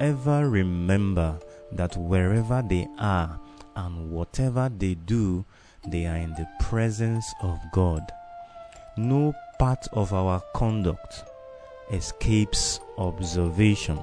ever 0.00 0.48
remember 0.48 1.38
that 1.72 1.96
wherever 1.96 2.62
they 2.66 2.86
are 2.98 3.38
and 3.76 4.10
whatever 4.10 4.70
they 4.76 4.94
do, 4.94 5.44
they 5.88 6.06
are 6.06 6.16
in 6.16 6.30
the 6.30 6.48
presence 6.60 7.26
of 7.42 7.58
God. 7.72 8.02
No 8.96 9.34
part 9.58 9.86
of 9.92 10.12
our 10.12 10.40
conduct 10.54 11.24
escapes 11.92 12.80
observation. 12.98 13.98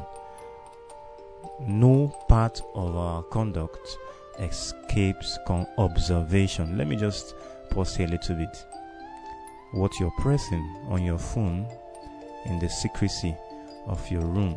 No 1.62 2.16
part 2.28 2.62
of 2.76 2.96
our 2.96 3.24
conduct 3.24 3.98
escapes 4.40 5.38
observation. 5.78 6.78
Let 6.78 6.88
me 6.88 6.96
just 6.96 7.36
pause 7.70 7.96
here 7.96 8.08
a 8.08 8.12
little 8.12 8.36
bit. 8.36 8.67
What 9.72 10.00
you're 10.00 10.14
pressing 10.20 10.64
on 10.88 11.04
your 11.04 11.18
phone 11.20 11.68
in 12.46 12.58
the 12.60 12.70
secrecy 12.70 13.36
of 13.86 14.10
your 14.10 14.26
room, 14.26 14.54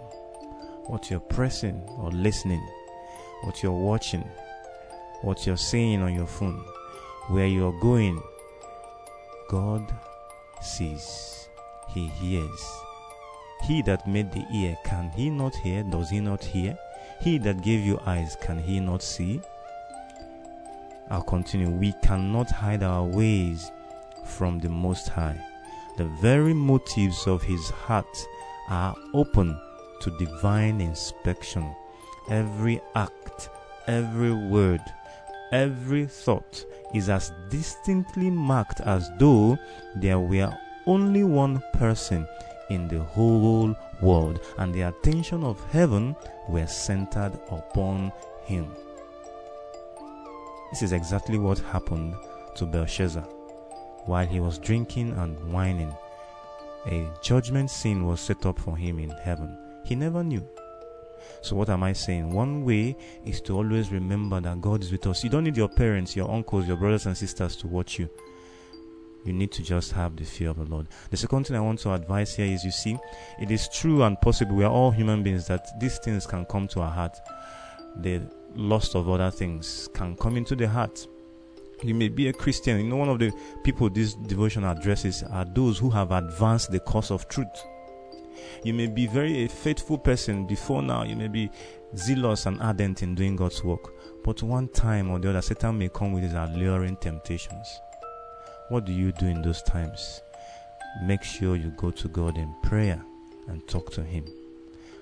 what 0.86 1.10
you're 1.10 1.18
pressing 1.18 1.82
or 1.98 2.10
listening, 2.12 2.64
what 3.42 3.62
you're 3.62 3.72
watching, 3.72 4.28
what 5.22 5.46
you're 5.46 5.56
saying 5.56 6.02
on 6.02 6.14
your 6.14 6.28
phone, 6.28 6.64
where 7.28 7.46
you're 7.46 7.78
going, 7.80 8.22
God 9.48 9.92
sees, 10.62 11.48
He 11.88 12.06
hears. 12.06 12.72
He 13.64 13.82
that 13.82 14.06
made 14.06 14.30
the 14.30 14.46
ear, 14.54 14.78
can 14.84 15.10
He 15.10 15.28
not 15.28 15.56
hear? 15.56 15.82
Does 15.82 16.10
He 16.10 16.20
not 16.20 16.44
hear? 16.44 16.78
He 17.20 17.36
that 17.38 17.62
gave 17.62 17.80
you 17.80 17.98
eyes, 18.06 18.36
can 18.40 18.58
He 18.58 18.78
not 18.78 19.02
see? 19.02 19.40
I'll 21.10 21.22
continue. 21.22 21.68
We 21.68 21.94
cannot 22.04 22.48
hide 22.50 22.84
our 22.84 23.04
ways 23.04 23.72
from 24.30 24.58
the 24.58 24.68
Most 24.68 25.08
High. 25.08 25.38
The 25.96 26.06
very 26.22 26.54
motives 26.54 27.26
of 27.26 27.42
His 27.42 27.68
heart 27.70 28.26
are 28.68 28.94
open 29.12 29.58
to 30.00 30.18
divine 30.18 30.80
inspection. 30.80 31.74
Every 32.30 32.80
act, 32.94 33.50
every 33.86 34.32
word, 34.32 34.80
every 35.52 36.06
thought 36.06 36.64
is 36.94 37.08
as 37.08 37.32
distinctly 37.50 38.30
marked 38.30 38.80
as 38.80 39.10
though 39.18 39.58
there 39.96 40.20
were 40.20 40.56
only 40.86 41.24
one 41.24 41.62
person 41.74 42.26
in 42.70 42.88
the 42.88 43.00
whole 43.00 43.74
world, 44.00 44.40
and 44.58 44.72
the 44.72 44.82
attention 44.82 45.42
of 45.42 45.62
heaven 45.70 46.14
were 46.48 46.66
centered 46.66 47.32
upon 47.50 48.12
him. 48.44 48.70
This 50.70 50.82
is 50.82 50.92
exactly 50.92 51.36
what 51.36 51.58
happened 51.58 52.14
to 52.54 52.64
Belshazzar. 52.64 53.26
While 54.10 54.26
he 54.26 54.40
was 54.40 54.58
drinking 54.58 55.12
and 55.12 55.52
wining, 55.52 55.94
a 56.86 57.08
judgment 57.22 57.70
scene 57.70 58.04
was 58.04 58.20
set 58.20 58.44
up 58.44 58.58
for 58.58 58.76
him 58.76 58.98
in 58.98 59.10
heaven. 59.10 59.56
He 59.84 59.94
never 59.94 60.24
knew. 60.24 60.44
So, 61.42 61.54
what 61.54 61.68
am 61.68 61.84
I 61.84 61.92
saying? 61.92 62.32
One 62.32 62.64
way 62.64 62.96
is 63.24 63.40
to 63.42 63.56
always 63.56 63.92
remember 63.92 64.40
that 64.40 64.60
God 64.60 64.82
is 64.82 64.90
with 64.90 65.06
us. 65.06 65.22
You 65.22 65.30
don't 65.30 65.44
need 65.44 65.56
your 65.56 65.68
parents, 65.68 66.16
your 66.16 66.28
uncles, 66.28 66.66
your 66.66 66.76
brothers 66.76 67.06
and 67.06 67.16
sisters 67.16 67.54
to 67.58 67.68
watch 67.68 68.00
you. 68.00 68.10
You 69.24 69.32
need 69.32 69.52
to 69.52 69.62
just 69.62 69.92
have 69.92 70.16
the 70.16 70.24
fear 70.24 70.50
of 70.50 70.56
the 70.56 70.64
Lord. 70.64 70.88
The 71.10 71.16
second 71.16 71.46
thing 71.46 71.56
I 71.56 71.60
want 71.60 71.78
to 71.78 71.92
advise 71.92 72.34
here 72.34 72.46
is 72.46 72.64
you 72.64 72.72
see, 72.72 72.98
it 73.40 73.52
is 73.52 73.68
true 73.68 74.02
and 74.02 74.20
possible, 74.20 74.56
we 74.56 74.64
are 74.64 74.72
all 74.72 74.90
human 74.90 75.22
beings, 75.22 75.46
that 75.46 75.78
these 75.78 76.00
things 76.00 76.26
can 76.26 76.46
come 76.46 76.66
to 76.66 76.80
our 76.80 76.90
heart. 76.90 77.16
The 77.98 78.22
lust 78.56 78.96
of 78.96 79.08
other 79.08 79.30
things 79.30 79.88
can 79.94 80.16
come 80.16 80.36
into 80.36 80.56
the 80.56 80.66
heart. 80.66 81.06
You 81.82 81.94
may 81.94 82.08
be 82.08 82.28
a 82.28 82.32
Christian. 82.32 82.78
You 82.78 82.88
know, 82.88 82.96
one 82.96 83.08
of 83.08 83.18
the 83.18 83.32
people 83.64 83.88
this 83.88 84.14
devotion 84.14 84.64
addresses 84.64 85.22
are 85.22 85.44
those 85.44 85.78
who 85.78 85.90
have 85.90 86.12
advanced 86.12 86.70
the 86.70 86.80
cause 86.80 87.10
of 87.10 87.28
truth. 87.28 87.64
You 88.64 88.74
may 88.74 88.86
be 88.86 89.06
very 89.06 89.44
a 89.44 89.48
faithful 89.48 89.98
person 89.98 90.46
before 90.46 90.82
now. 90.82 91.04
You 91.04 91.16
may 91.16 91.28
be 91.28 91.50
zealous 91.96 92.46
and 92.46 92.60
ardent 92.60 93.02
in 93.02 93.14
doing 93.14 93.36
God's 93.36 93.64
work. 93.64 93.92
But 94.24 94.42
one 94.42 94.68
time 94.68 95.10
or 95.10 95.18
the 95.18 95.30
other, 95.30 95.42
Satan 95.42 95.78
may 95.78 95.88
come 95.88 96.12
with 96.12 96.22
his 96.22 96.34
alluring 96.34 96.96
temptations. 96.96 97.80
What 98.68 98.84
do 98.84 98.92
you 98.92 99.12
do 99.12 99.26
in 99.26 99.42
those 99.42 99.62
times? 99.62 100.22
Make 101.02 101.22
sure 101.22 101.56
you 101.56 101.70
go 101.76 101.90
to 101.90 102.08
God 102.08 102.36
in 102.36 102.54
prayer 102.62 103.02
and 103.48 103.66
talk 103.66 103.92
to 103.92 104.02
Him. 104.02 104.24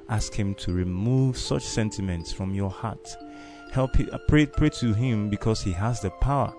Ask 0.09 0.35
Him 0.35 0.55
to 0.57 0.73
remove 0.73 1.37
such 1.37 1.63
sentiments 1.63 2.33
from 2.33 2.55
your 2.55 2.71
heart. 2.71 3.17
Help 3.73 3.93
pray, 4.29 4.47
pray 4.47 4.71
to 4.71 4.95
Him 4.95 5.29
because 5.29 5.63
He 5.63 5.73
has 5.73 6.01
the 6.01 6.11
power 6.11 6.55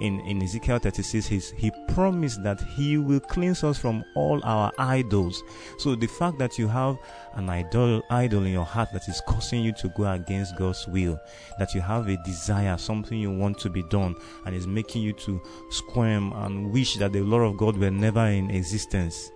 in, 0.00 0.20
in 0.20 0.42
Ezekiel 0.42 0.78
36, 0.78 1.26
he's, 1.26 1.50
he 1.52 1.70
promised 1.88 2.42
that 2.42 2.60
he 2.60 2.98
will 2.98 3.20
cleanse 3.20 3.64
us 3.64 3.78
from 3.78 4.04
all 4.14 4.40
our 4.44 4.72
idols. 4.78 5.42
So 5.78 5.94
the 5.94 6.06
fact 6.06 6.38
that 6.38 6.58
you 6.58 6.68
have 6.68 6.98
an 7.34 7.48
idol, 7.48 8.02
idol 8.10 8.44
in 8.44 8.52
your 8.52 8.64
heart 8.64 8.90
that 8.92 9.08
is 9.08 9.22
causing 9.26 9.62
you 9.62 9.72
to 9.72 9.88
go 9.90 10.10
against 10.10 10.56
God's 10.56 10.86
will, 10.86 11.18
that 11.58 11.74
you 11.74 11.80
have 11.80 12.08
a 12.08 12.16
desire, 12.24 12.76
something 12.78 13.18
you 13.18 13.30
want 13.30 13.58
to 13.60 13.70
be 13.70 13.82
done, 13.84 14.14
and 14.46 14.54
is 14.54 14.66
making 14.66 15.02
you 15.02 15.12
to 15.12 15.40
squirm 15.70 16.32
and 16.32 16.72
wish 16.72 16.96
that 16.96 17.12
the 17.12 17.20
law 17.20 17.40
of 17.40 17.56
God 17.56 17.76
were 17.76 17.90
never 17.90 18.26
in 18.26 18.50
existence, 18.50 19.30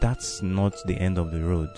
that's 0.00 0.42
not 0.42 0.74
the 0.86 0.96
end 0.96 1.18
of 1.18 1.30
the 1.30 1.40
road. 1.40 1.70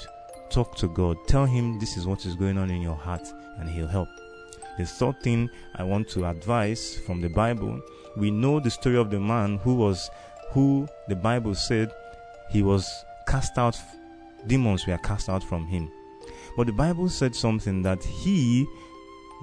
Talk 0.51 0.75
to 0.77 0.89
God. 0.89 1.17
Tell 1.27 1.45
Him 1.45 1.79
this 1.79 1.97
is 1.97 2.07
what 2.07 2.25
is 2.25 2.35
going 2.35 2.59
on 2.59 2.71
in 2.71 2.81
your 2.81 2.97
heart, 2.97 3.27
and 3.59 3.69
He'll 3.69 3.87
help. 3.87 4.09
The 4.79 4.85
third 4.85 5.21
thing 5.23 5.51
I 5.75 5.85
want 5.85 6.09
to 6.11 6.27
advise 6.27 6.99
from 6.99 7.21
the 7.21 7.29
Bible, 7.29 7.81
we 8.17 8.31
know 8.31 8.61
the 8.61 8.71
story 8.71 8.97
of 8.97 9.11
the 9.11 9.21
man 9.21 9.59
who 9.59 9.75
was, 9.75 10.11
who 10.51 10.87
the 11.09 11.17
Bible 11.17 11.55
said 11.55 11.91
he 12.51 12.63
was 12.63 13.05
cast 13.27 13.59
out, 13.59 13.79
demons 14.47 14.87
were 14.87 14.99
cast 14.99 15.29
out 15.29 15.43
from 15.43 15.67
him. 15.67 15.91
But 16.57 16.67
the 16.67 16.73
Bible 16.73 17.09
said 17.09 17.35
something 17.35 17.83
that 17.83 18.03
he 18.05 18.67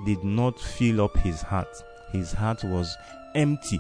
did 0.06 0.24
not 0.24 0.60
fill 0.60 1.02
up 1.02 1.18
his 1.18 1.42
heart. 1.42 1.68
His 2.12 2.32
heart 2.32 2.64
was 2.64 2.96
empty. 3.36 3.80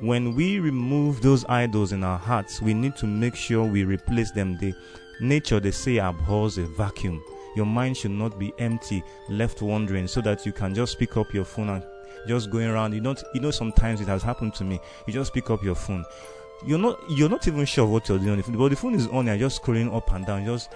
When 0.00 0.34
we 0.34 0.58
remove 0.58 1.22
those 1.22 1.46
idols 1.46 1.92
in 1.92 2.04
our 2.04 2.18
hearts, 2.18 2.60
we 2.60 2.74
need 2.74 2.96
to 2.96 3.06
make 3.06 3.34
sure 3.34 3.64
we 3.64 3.84
replace 3.84 4.30
them. 4.30 4.58
The 4.58 4.74
nature, 5.20 5.60
they 5.60 5.70
say, 5.70 5.96
abhors 5.98 6.58
a 6.58 6.66
vacuum. 6.66 7.22
Your 7.56 7.66
mind 7.66 7.96
should 7.96 8.10
not 8.10 8.38
be 8.38 8.52
empty, 8.58 9.02
left 9.30 9.62
wandering, 9.62 10.06
so 10.06 10.20
that 10.20 10.44
you 10.44 10.52
can 10.52 10.74
just 10.74 10.98
pick 10.98 11.16
up 11.16 11.32
your 11.32 11.46
phone 11.46 11.70
and 11.70 11.82
just 12.28 12.50
going 12.50 12.66
around. 12.66 12.92
You 12.92 13.00
don't, 13.00 13.22
you 13.34 13.40
know, 13.40 13.50
sometimes 13.50 14.02
it 14.02 14.08
has 14.08 14.22
happened 14.22 14.54
to 14.56 14.64
me. 14.64 14.78
You 15.06 15.14
just 15.14 15.32
pick 15.32 15.50
up 15.50 15.64
your 15.64 15.74
phone. 15.74 16.04
You're 16.66 16.78
not, 16.78 16.98
you're 17.08 17.30
not 17.30 17.48
even 17.48 17.64
sure 17.64 17.86
what 17.86 18.08
you're 18.08 18.18
doing, 18.18 18.42
but 18.46 18.68
the 18.68 18.76
phone 18.76 18.94
is 18.94 19.06
on. 19.08 19.26
You're 19.26 19.38
just 19.38 19.62
scrolling 19.62 19.94
up 19.94 20.12
and 20.12 20.26
down, 20.26 20.44
just 20.44 20.70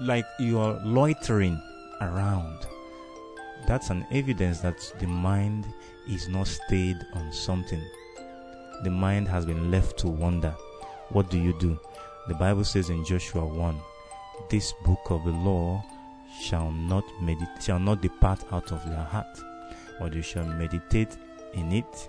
like 0.00 0.24
you 0.38 0.60
are 0.60 0.80
loitering 0.84 1.60
around. 2.00 2.66
That's 3.66 3.90
an 3.90 4.06
evidence 4.12 4.60
that 4.60 4.76
the 5.00 5.06
mind 5.06 5.66
is 6.08 6.28
not 6.28 6.46
stayed 6.46 6.98
on 7.14 7.32
something. 7.32 7.82
The 8.84 8.90
mind 8.90 9.26
has 9.28 9.44
been 9.44 9.70
left 9.70 9.98
to 9.98 10.08
wander. 10.08 10.54
What 11.10 11.28
do 11.28 11.38
you 11.38 11.58
do? 11.58 11.78
The 12.28 12.34
Bible 12.34 12.64
says 12.64 12.90
in 12.90 13.04
Joshua 13.04 13.44
1 13.44 13.80
this 14.50 14.72
book 14.84 15.10
of 15.10 15.24
the 15.24 15.32
law 15.32 15.84
shall 16.40 16.70
not 16.70 17.04
meditate 17.20 17.62
shall 17.62 17.78
not 17.78 18.00
depart 18.00 18.44
out 18.52 18.72
of 18.72 18.84
your 18.86 18.96
heart, 18.96 19.38
but 19.98 20.12
you 20.14 20.22
shall 20.22 20.44
meditate 20.44 21.16
in 21.54 21.72
it 21.72 22.08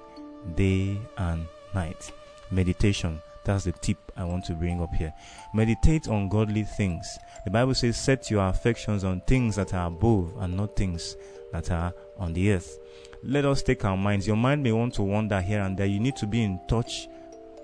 day 0.55 0.97
and 1.17 1.45
night. 1.73 2.11
Meditation. 2.51 3.21
That's 3.45 3.63
the 3.63 3.71
tip 3.71 3.97
I 4.15 4.25
want 4.25 4.45
to 4.45 4.53
bring 4.53 4.81
up 4.81 4.93
here. 4.93 5.13
Meditate 5.53 6.07
on 6.07 6.29
godly 6.29 6.63
things. 6.63 7.17
The 7.45 7.51
Bible 7.51 7.73
says, 7.73 7.97
Set 7.97 8.29
your 8.29 8.47
affections 8.47 9.03
on 9.03 9.21
things 9.21 9.55
that 9.55 9.73
are 9.73 9.87
above 9.87 10.33
and 10.39 10.55
not 10.57 10.75
things 10.75 11.15
that 11.51 11.71
are 11.71 11.93
on 12.17 12.33
the 12.33 12.51
earth. 12.51 12.77
let 13.23 13.45
us 13.45 13.63
take 13.63 13.83
our 13.85 13.97
minds. 13.97 14.27
Your 14.27 14.35
mind 14.35 14.61
may 14.63 14.71
want 14.71 14.93
to 14.95 15.03
wander 15.03 15.41
here 15.41 15.61
and 15.61 15.77
there. 15.77 15.85
You 15.85 15.99
need 15.99 16.15
to 16.17 16.27
be 16.27 16.43
in 16.43 16.59
touch 16.67 17.07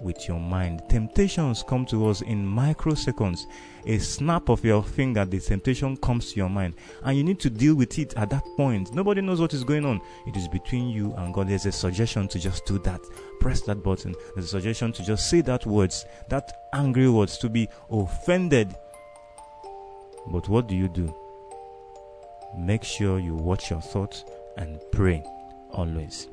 with 0.06 0.28
your 0.28 0.40
mind. 0.40 0.84
Temptations 0.88 1.64
come 1.68 1.86
to 1.88 2.08
us 2.08 2.22
in 2.22 2.46
microseconds. 2.46 3.48
A 3.88 3.98
snap 3.98 4.50
of 4.50 4.64
your 4.64 4.84
finger, 4.84 5.26
the 5.26 5.40
temptation 5.40 5.98
comes 5.98 6.32
to 6.32 6.38
your 6.38 6.50
mind, 6.50 6.76
and 7.04 7.18
you 7.18 7.24
need 7.24 7.40
to 7.40 7.50
deal 7.50 7.76
with 7.76 8.00
it 8.00 8.14
at 8.16 8.30
that 8.30 8.46
point. 8.56 8.94
Nobody 8.94 9.22
knows 9.22 9.42
what 9.42 9.54
is 9.54 9.64
going 9.64 9.84
on. 9.84 10.00
It 10.28 10.38
is 10.38 10.48
between 10.48 10.90
you 10.90 11.14
and 11.16 11.34
God. 11.34 11.50
There's 11.50 11.66
a 11.66 11.72
suggestion 11.72 12.28
to 12.30 12.40
just 12.40 12.66
do 12.66 12.78
that. 12.80 13.02
Press 13.40 13.62
that 13.62 13.84
button. 13.84 14.16
There's 14.36 14.46
a 14.46 14.50
suggestion 14.50 14.94
to 14.94 15.04
just 15.04 15.30
say 15.30 15.42
that 15.42 15.66
words, 15.66 16.06
that 16.30 16.70
angry 16.74 17.10
words, 17.10 17.38
to 17.40 17.50
be 17.50 17.68
offended. 17.90 18.76
But 20.28 20.48
what 20.48 20.68
do 20.68 20.76
you 20.76 20.88
do? 20.88 21.14
Make 22.58 22.84
sure 22.84 23.20
you 23.20 23.36
watch 23.36 23.70
your 23.70 23.82
thoughts 23.82 24.24
and 24.58 24.80
pray 24.92 25.24
always. 25.72 26.28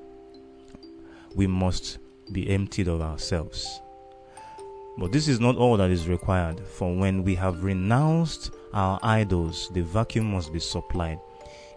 We 1.34 1.46
must 1.46 1.98
be 2.32 2.50
emptied 2.50 2.88
of 2.88 3.00
ourselves. 3.00 3.80
But 4.98 5.12
this 5.12 5.26
is 5.26 5.40
not 5.40 5.56
all 5.56 5.76
that 5.78 5.90
is 5.90 6.08
required, 6.08 6.60
for 6.60 6.94
when 6.94 7.22
we 7.24 7.34
have 7.36 7.64
renounced 7.64 8.50
our 8.74 8.98
idols, 9.02 9.70
the 9.72 9.82
vacuum 9.82 10.32
must 10.32 10.52
be 10.52 10.60
supplied. 10.60 11.18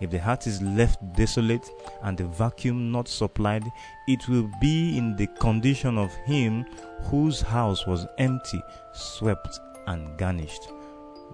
If 0.02 0.12
the 0.12 0.20
heart 0.20 0.46
is 0.48 0.62
left 0.62 1.00
desolate 1.16 1.70
and 2.04 2.18
the 2.18 2.26
vacuum 2.26 2.92
not 2.92 3.08
supplied, 3.08 3.64
it 4.08 4.28
will 4.28 4.50
be 4.60 4.98
in 4.98 5.16
the 5.16 5.28
condition 5.40 5.98
of 5.98 6.14
him 6.26 6.66
whose 7.04 7.40
house 7.40 7.88
was 7.88 8.06
empty, 8.18 8.62
swept, 8.94 9.60
and 9.88 10.18
garnished. 10.18 10.68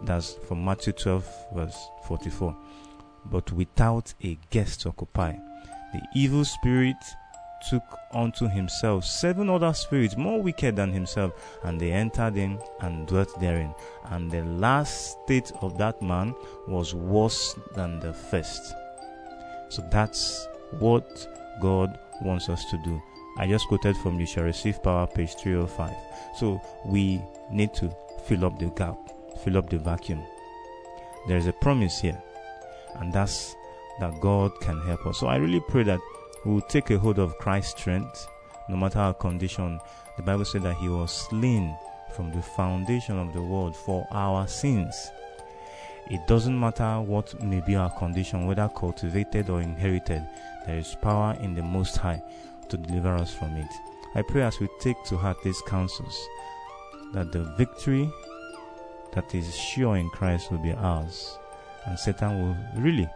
That's 0.03 0.33
from 0.47 0.63
Matthew 0.63 0.93
12, 0.93 1.27
verse 1.55 1.77
44. 2.07 2.55
But 3.25 3.51
without 3.51 4.13
a 4.23 4.37
guest 4.51 4.81
to 4.81 4.89
occupy, 4.89 5.33
the 5.93 6.01
evil 6.15 6.45
spirit 6.45 6.97
took 7.69 7.83
unto 8.11 8.47
himself 8.47 9.05
seven 9.05 9.49
other 9.49 9.73
spirits 9.73 10.17
more 10.17 10.41
wicked 10.41 10.75
than 10.75 10.91
himself, 10.91 11.33
and 11.63 11.79
they 11.79 11.91
entered 11.91 12.37
in 12.37 12.59
and 12.81 13.07
dwelt 13.07 13.39
therein. 13.39 13.73
And 14.05 14.29
the 14.29 14.43
last 14.43 15.17
state 15.23 15.51
of 15.61 15.77
that 15.77 16.01
man 16.01 16.33
was 16.67 16.93
worse 16.93 17.55
than 17.75 17.99
the 17.99 18.13
first. 18.13 18.73
So 19.69 19.87
that's 19.91 20.47
what 20.79 21.27
God 21.61 21.97
wants 22.21 22.49
us 22.49 22.65
to 22.71 22.77
do. 22.83 23.01
I 23.37 23.47
just 23.47 23.67
quoted 23.67 23.95
from 23.97 24.19
You 24.19 24.25
Shall 24.25 24.43
Receive 24.43 24.83
Power, 24.83 25.07
page 25.07 25.35
305. 25.35 25.93
So 26.37 26.61
we 26.85 27.21
need 27.49 27.73
to 27.75 27.89
fill 28.25 28.45
up 28.45 28.59
the 28.59 28.69
gap, 28.71 28.97
fill 29.43 29.57
up 29.57 29.69
the 29.69 29.77
vacuum. 29.77 30.21
There 31.27 31.37
is 31.37 31.47
a 31.47 31.53
promise 31.53 31.99
here, 31.99 32.21
and 32.95 33.13
that's 33.13 33.55
that 33.99 34.19
God 34.19 34.51
can 34.61 34.81
help 34.81 35.05
us. 35.05 35.19
So 35.19 35.27
I 35.27 35.37
really 35.37 35.61
pray 35.61 35.83
that 35.83 35.99
we 36.45 36.53
will 36.53 36.61
take 36.61 36.89
a 36.89 36.97
hold 36.97 37.19
of 37.19 37.37
Christ's 37.37 37.79
strength, 37.79 38.27
no 38.69 38.75
matter 38.75 38.99
our 38.99 39.13
condition. 39.13 39.79
The 40.17 40.23
Bible 40.23 40.45
said 40.45 40.63
that 40.63 40.77
He 40.77 40.89
was 40.89 41.11
slain 41.11 41.75
from 42.13 42.31
the 42.31 42.41
foundation 42.41 43.17
of 43.17 43.33
the 43.33 43.41
world 43.41 43.75
for 43.75 44.07
our 44.11 44.47
sins. 44.47 45.11
It 46.09 46.25
doesn't 46.27 46.59
matter 46.59 46.99
what 46.99 47.41
may 47.41 47.61
be 47.61 47.75
our 47.75 47.89
condition, 47.91 48.45
whether 48.45 48.69
cultivated 48.69 49.49
or 49.49 49.61
inherited, 49.61 50.27
there 50.65 50.77
is 50.77 50.95
power 51.01 51.37
in 51.41 51.55
the 51.55 51.63
Most 51.63 51.97
High 51.97 52.21
to 52.69 52.77
deliver 52.77 53.15
us 53.15 53.33
from 53.33 53.55
it. 53.55 53.71
I 54.15 54.21
pray 54.21 54.41
as 54.41 54.59
we 54.59 54.67
take 54.79 55.01
to 55.05 55.17
heart 55.17 55.37
these 55.43 55.61
counsels 55.67 56.27
that 57.13 57.31
the 57.31 57.43
victory 57.57 58.11
that 59.13 59.33
is 59.35 59.55
sure 59.55 59.95
in 59.95 60.09
Christ 60.09 60.51
will 60.51 60.59
be 60.59 60.73
ours, 60.73 61.37
and 61.85 61.97
Satan 61.97 62.41
will 62.41 62.81
really, 62.81 63.09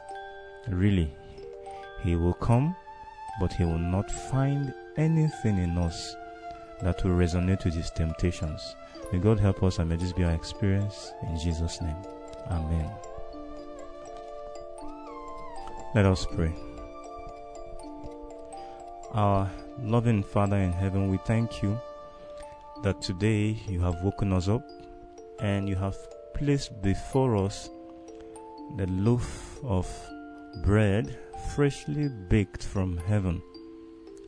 really, 0.67 1.13
he 2.03 2.15
will 2.15 2.33
come 2.33 2.75
but 3.39 3.53
he 3.53 3.65
will 3.65 3.77
not 3.77 4.09
find 4.09 4.73
anything 4.97 5.57
in 5.57 5.77
us 5.77 6.15
that 6.81 7.03
will 7.03 7.11
resonate 7.11 7.65
with 7.65 7.73
his 7.73 7.91
temptations. 7.91 8.75
May 9.11 9.19
God 9.19 9.39
help 9.39 9.63
us 9.63 9.79
and 9.79 9.89
may 9.89 9.95
this 9.95 10.13
be 10.13 10.23
our 10.23 10.31
experience 10.31 11.13
in 11.27 11.37
Jesus' 11.37 11.81
name. 11.81 11.97
Amen. 12.49 12.89
Let 15.93 16.05
us 16.05 16.25
pray. 16.25 16.53
Our 19.13 19.49
loving 19.79 20.23
Father 20.23 20.57
in 20.57 20.73
heaven, 20.73 21.09
we 21.09 21.17
thank 21.25 21.63
you 21.63 21.79
that 22.83 23.01
today 23.01 23.57
you 23.67 23.79
have 23.81 24.01
woken 24.03 24.33
us 24.33 24.49
up 24.49 24.63
and 25.39 25.69
you 25.69 25.75
have 25.75 25.95
placed 26.33 26.81
before 26.81 27.37
us 27.37 27.69
the 28.77 28.87
loaf 28.87 29.59
of 29.63 29.87
bread 30.63 31.17
freshly 31.55 32.09
baked 32.09 32.63
from 32.63 32.97
heaven 32.97 33.41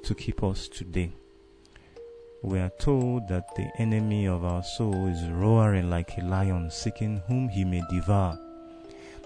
to 0.04 0.16
keep 0.16 0.44
us 0.44 0.68
today. 0.68 1.12
We 2.44 2.60
are 2.60 2.72
told 2.80 3.28
that 3.28 3.56
the 3.56 3.70
enemy 3.78 4.28
of 4.28 4.46
our 4.46 4.64
soul 4.64 5.08
is 5.08 5.28
roaring 5.30 5.90
like 5.90 6.18
a 6.18 6.22
lion, 6.22 6.70
seeking 6.70 7.22
whom 7.28 7.50
he 7.50 7.66
may 7.66 7.82
devour. 7.90 8.40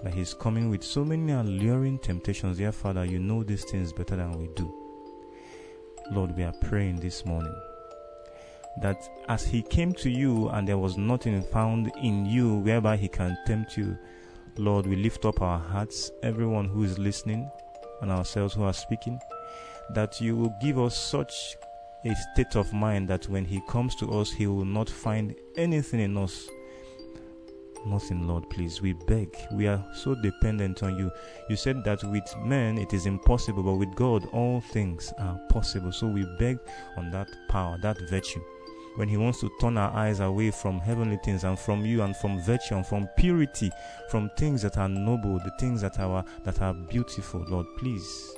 That 0.02 0.14
he's 0.14 0.34
coming 0.34 0.70
with 0.70 0.82
so 0.82 1.04
many 1.04 1.32
alluring 1.32 1.98
temptations. 2.00 2.58
Dear 2.58 2.72
Father, 2.72 3.04
you 3.04 3.18
know 3.18 3.42
these 3.42 3.64
things 3.64 3.92
better 3.92 4.16
than 4.16 4.32
we 4.32 4.48
do. 4.56 4.72
Lord, 6.10 6.36
we 6.36 6.42
are 6.42 6.54
praying 6.62 6.96
this 6.96 7.24
morning 7.24 7.54
that 8.80 9.08
as 9.28 9.44
he 9.44 9.62
came 9.62 9.92
to 9.92 10.10
you 10.10 10.48
and 10.48 10.66
there 10.66 10.78
was 10.78 10.96
nothing 10.96 11.42
found 11.42 11.92
in 12.02 12.24
you 12.26 12.58
whereby 12.58 12.96
he 12.96 13.08
can 13.08 13.36
tempt 13.46 13.76
you, 13.76 13.96
Lord, 14.56 14.86
we 14.86 14.96
lift 14.96 15.24
up 15.24 15.40
our 15.40 15.58
hearts, 15.58 16.10
everyone 16.22 16.68
who 16.68 16.82
is 16.84 16.98
listening, 16.98 17.50
and 18.02 18.10
ourselves 18.10 18.54
who 18.54 18.64
are 18.64 18.74
speaking, 18.74 19.18
that 19.94 20.20
you 20.20 20.36
will 20.36 20.54
give 20.60 20.78
us 20.78 20.96
such 20.96 21.56
a 22.04 22.14
state 22.14 22.56
of 22.56 22.72
mind 22.72 23.08
that 23.08 23.28
when 23.28 23.44
He 23.44 23.62
comes 23.68 23.94
to 23.96 24.12
us, 24.12 24.30
He 24.30 24.46
will 24.46 24.64
not 24.64 24.90
find 24.90 25.34
anything 25.56 26.00
in 26.00 26.16
us. 26.16 26.46
Nothing, 27.86 28.28
Lord, 28.28 28.48
please. 28.50 28.80
We 28.80 28.92
beg. 28.92 29.34
We 29.52 29.66
are 29.66 29.84
so 29.92 30.14
dependent 30.14 30.82
on 30.82 30.96
you. 30.96 31.10
You 31.48 31.56
said 31.56 31.82
that 31.84 32.04
with 32.04 32.36
men 32.44 32.78
it 32.78 32.92
is 32.92 33.06
impossible, 33.06 33.62
but 33.62 33.74
with 33.74 33.94
God 33.96 34.26
all 34.32 34.60
things 34.60 35.12
are 35.18 35.40
possible. 35.48 35.90
So 35.90 36.06
we 36.06 36.24
beg 36.38 36.58
on 36.96 37.10
that 37.10 37.28
power, 37.48 37.78
that 37.82 37.98
virtue 38.08 38.42
when 38.96 39.08
He 39.08 39.16
wants 39.16 39.40
to 39.40 39.50
turn 39.60 39.78
our 39.78 39.92
eyes 39.94 40.20
away 40.20 40.50
from 40.50 40.78
heavenly 40.78 41.18
things 41.24 41.44
and 41.44 41.58
from 41.58 41.84
you 41.84 42.02
and 42.02 42.16
from 42.16 42.40
virtue 42.42 42.76
and 42.76 42.86
from 42.86 43.08
purity, 43.16 43.70
from 44.10 44.30
things 44.36 44.62
that 44.62 44.78
are 44.78 44.88
noble, 44.88 45.38
the 45.38 45.52
things 45.58 45.80
that 45.80 45.98
are 45.98 46.24
that 46.44 46.60
are 46.60 46.74
beautiful, 46.74 47.44
Lord, 47.48 47.66
please 47.78 48.34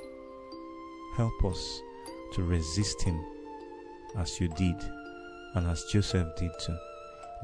help 1.15 1.45
us 1.45 1.81
to 2.33 2.43
resist 2.43 3.01
Him 3.01 3.23
as 4.17 4.39
you 4.39 4.47
did 4.49 4.75
and 5.55 5.67
as 5.67 5.83
Joseph 5.85 6.35
did 6.37 6.51
too. 6.59 6.77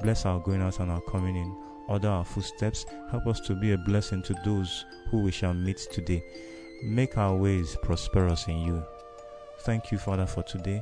Bless 0.02 0.26
our 0.26 0.40
going 0.40 0.62
out 0.62 0.80
and 0.80 0.92
our 0.92 1.02
coming 1.02 1.36
in. 1.36 1.56
Order 1.88 2.10
our 2.10 2.26
footsteps. 2.26 2.86
Help 3.10 3.28
us 3.28 3.40
to 3.42 3.56
be 3.56 3.74
a 3.74 3.78
blessing 3.78 4.22
to 4.24 4.36
those 4.46 4.86
who 5.10 5.20
we 5.20 5.32
shall 5.32 5.54
meet 5.54 5.78
today. 5.92 6.24
Make 6.84 7.18
our 7.18 7.36
ways 7.36 7.76
prosperous 7.82 8.48
in 8.48 8.60
you. 8.60 8.84
Thank 9.60 9.92
you, 9.92 9.98
Father, 9.98 10.26
for 10.26 10.44
today. 10.44 10.82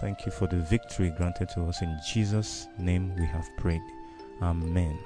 Thank 0.00 0.24
you 0.24 0.32
for 0.32 0.46
the 0.46 0.56
victory 0.56 1.10
granted 1.10 1.50
to 1.50 1.64
us. 1.64 1.82
In 1.82 1.98
Jesus' 2.06 2.68
name 2.78 3.14
we 3.16 3.26
have 3.26 3.46
prayed. 3.58 3.82
Amen. 4.40 4.98